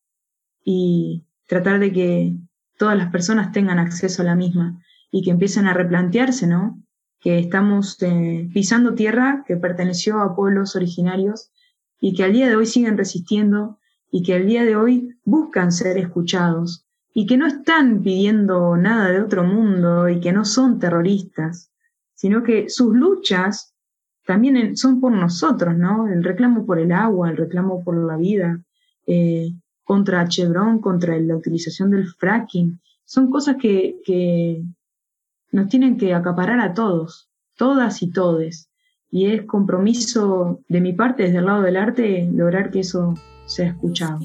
y 0.63 1.25
tratar 1.47 1.79
de 1.79 1.91
que 1.91 2.35
todas 2.77 2.97
las 2.97 3.11
personas 3.11 3.51
tengan 3.51 3.79
acceso 3.79 4.21
a 4.21 4.25
la 4.25 4.35
misma 4.35 4.81
y 5.11 5.23
que 5.23 5.31
empiecen 5.31 5.65
a 5.65 5.73
replantearse, 5.73 6.45
¿no? 6.47 6.81
Que 7.19 7.39
estamos 7.39 7.97
eh, 8.01 8.49
pisando 8.53 8.93
tierra 8.93 9.43
que 9.47 9.57
perteneció 9.57 10.19
a 10.19 10.35
pueblos 10.35 10.75
originarios 10.75 11.51
y 11.99 12.13
que 12.13 12.23
al 12.23 12.33
día 12.33 12.47
de 12.47 12.55
hoy 12.55 12.65
siguen 12.65 12.97
resistiendo 12.97 13.79
y 14.11 14.23
que 14.23 14.35
al 14.35 14.45
día 14.45 14.63
de 14.63 14.75
hoy 14.75 15.17
buscan 15.23 15.71
ser 15.71 15.97
escuchados 15.97 16.85
y 17.13 17.25
que 17.25 17.37
no 17.37 17.47
están 17.47 18.03
pidiendo 18.03 18.77
nada 18.77 19.09
de 19.09 19.21
otro 19.21 19.43
mundo 19.43 20.07
y 20.07 20.19
que 20.19 20.31
no 20.31 20.45
son 20.45 20.77
terroristas, 20.79 21.71
sino 22.17 22.41
que 22.41 22.67
sus 22.67 22.95
luchas 22.95 23.75
también 24.25 24.75
son 24.75 24.99
por 24.99 25.11
nosotros, 25.11 25.77
¿no? 25.77 26.07
El 26.07 26.23
reclamo 26.23 26.65
por 26.65 26.79
el 26.79 26.91
agua, 26.91 27.29
el 27.29 27.37
reclamo 27.37 27.83
por 27.83 27.95
la 27.95 28.17
vida, 28.17 28.61
eh, 29.05 29.53
contra 29.83 30.27
Chevron, 30.27 30.79
contra 30.79 31.17
la 31.19 31.37
utilización 31.37 31.91
del 31.91 32.07
fracking, 32.07 32.81
son 33.05 33.29
cosas 33.29 33.55
que, 33.55 34.01
que 34.03 34.63
nos 35.51 35.69
tienen 35.69 35.95
que 35.95 36.13
acaparar 36.13 36.59
a 36.59 36.73
todos, 36.73 37.29
todas 37.55 38.01
y 38.01 38.11
todes. 38.11 38.69
Y 39.09 39.27
es 39.27 39.43
compromiso 39.43 40.59
de 40.67 40.81
mi 40.81 40.93
parte, 40.93 41.23
desde 41.23 41.37
el 41.37 41.45
lado 41.45 41.61
del 41.61 41.77
arte, 41.77 42.29
lograr 42.33 42.71
que 42.71 42.81
eso 42.81 43.13
sea 43.45 43.69
escuchado. 43.69 44.19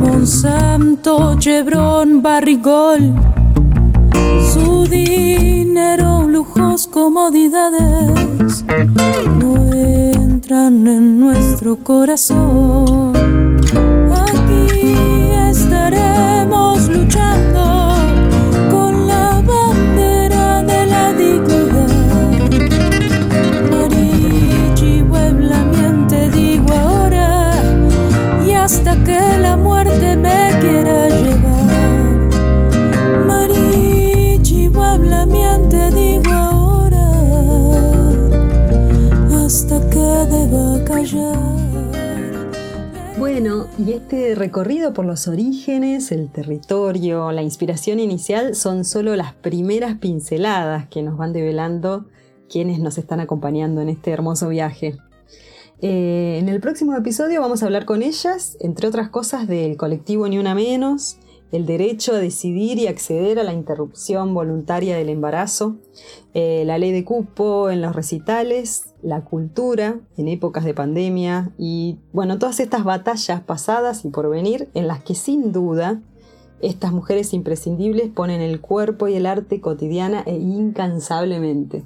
Monsanto, 0.00 1.38
Chevron, 1.38 2.22
Barrigol, 2.22 3.14
su 4.56 4.84
dinero, 4.86 6.26
lujos, 6.28 6.86
comodidades, 6.86 8.64
no 9.38 9.72
entran 9.72 10.86
en 10.86 11.20
nuestro 11.20 11.76
corazón. 11.76 13.12
Aquí 14.12 14.90
estaremos 15.50 16.88
luchando 16.88 17.75
y 43.78 43.92
este 43.92 44.34
recorrido 44.34 44.94
por 44.94 45.04
los 45.04 45.28
orígenes, 45.28 46.10
el 46.10 46.30
territorio, 46.30 47.30
la 47.30 47.42
inspiración 47.42 48.00
inicial 48.00 48.54
son 48.54 48.84
solo 48.84 49.16
las 49.16 49.34
primeras 49.34 49.98
pinceladas 49.98 50.88
que 50.88 51.02
nos 51.02 51.18
van 51.18 51.34
develando 51.34 52.06
quienes 52.48 52.78
nos 52.78 52.96
están 52.96 53.20
acompañando 53.20 53.82
en 53.82 53.90
este 53.90 54.12
hermoso 54.12 54.48
viaje. 54.48 54.96
Eh, 55.82 56.38
en 56.40 56.48
el 56.48 56.60
próximo 56.60 56.96
episodio 56.96 57.42
vamos 57.42 57.62
a 57.62 57.66
hablar 57.66 57.84
con 57.84 58.02
ellas, 58.02 58.56
entre 58.60 58.88
otras 58.88 59.10
cosas, 59.10 59.46
del 59.46 59.76
colectivo 59.76 60.26
Ni 60.26 60.38
Una 60.38 60.54
Menos, 60.54 61.18
el 61.52 61.66
derecho 61.66 62.12
a 62.12 62.18
decidir 62.18 62.78
y 62.78 62.86
acceder 62.86 63.38
a 63.38 63.44
la 63.44 63.52
interrupción 63.52 64.34
voluntaria 64.34 64.96
del 64.96 65.08
embarazo, 65.08 65.76
eh, 66.34 66.64
la 66.66 66.78
ley 66.78 66.92
de 66.92 67.04
cupo 67.04 67.70
en 67.70 67.80
los 67.80 67.94
recitales, 67.94 68.94
la 69.02 69.24
cultura 69.24 70.00
en 70.16 70.28
épocas 70.28 70.64
de 70.64 70.74
pandemia 70.74 71.52
y, 71.58 71.98
bueno, 72.12 72.38
todas 72.38 72.60
estas 72.60 72.84
batallas 72.84 73.40
pasadas 73.42 74.04
y 74.04 74.08
por 74.08 74.28
venir 74.28 74.68
en 74.74 74.88
las 74.88 75.02
que 75.02 75.14
sin 75.14 75.52
duda 75.52 76.02
estas 76.60 76.92
mujeres 76.92 77.32
imprescindibles 77.32 78.08
ponen 78.08 78.40
el 78.40 78.60
cuerpo 78.60 79.08
y 79.08 79.14
el 79.14 79.26
arte 79.26 79.60
cotidiana 79.60 80.22
e 80.26 80.36
incansablemente. 80.36 81.84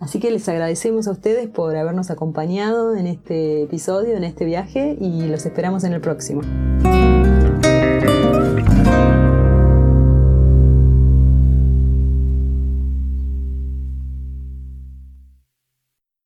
Así 0.00 0.20
que 0.20 0.30
les 0.30 0.48
agradecemos 0.48 1.08
a 1.08 1.10
ustedes 1.10 1.48
por 1.48 1.76
habernos 1.76 2.10
acompañado 2.10 2.94
en 2.94 3.08
este 3.08 3.64
episodio, 3.64 4.16
en 4.16 4.22
este 4.24 4.44
viaje 4.44 4.96
y 5.00 5.26
los 5.26 5.44
esperamos 5.44 5.82
en 5.82 5.92
el 5.92 6.00
próximo. 6.00 6.42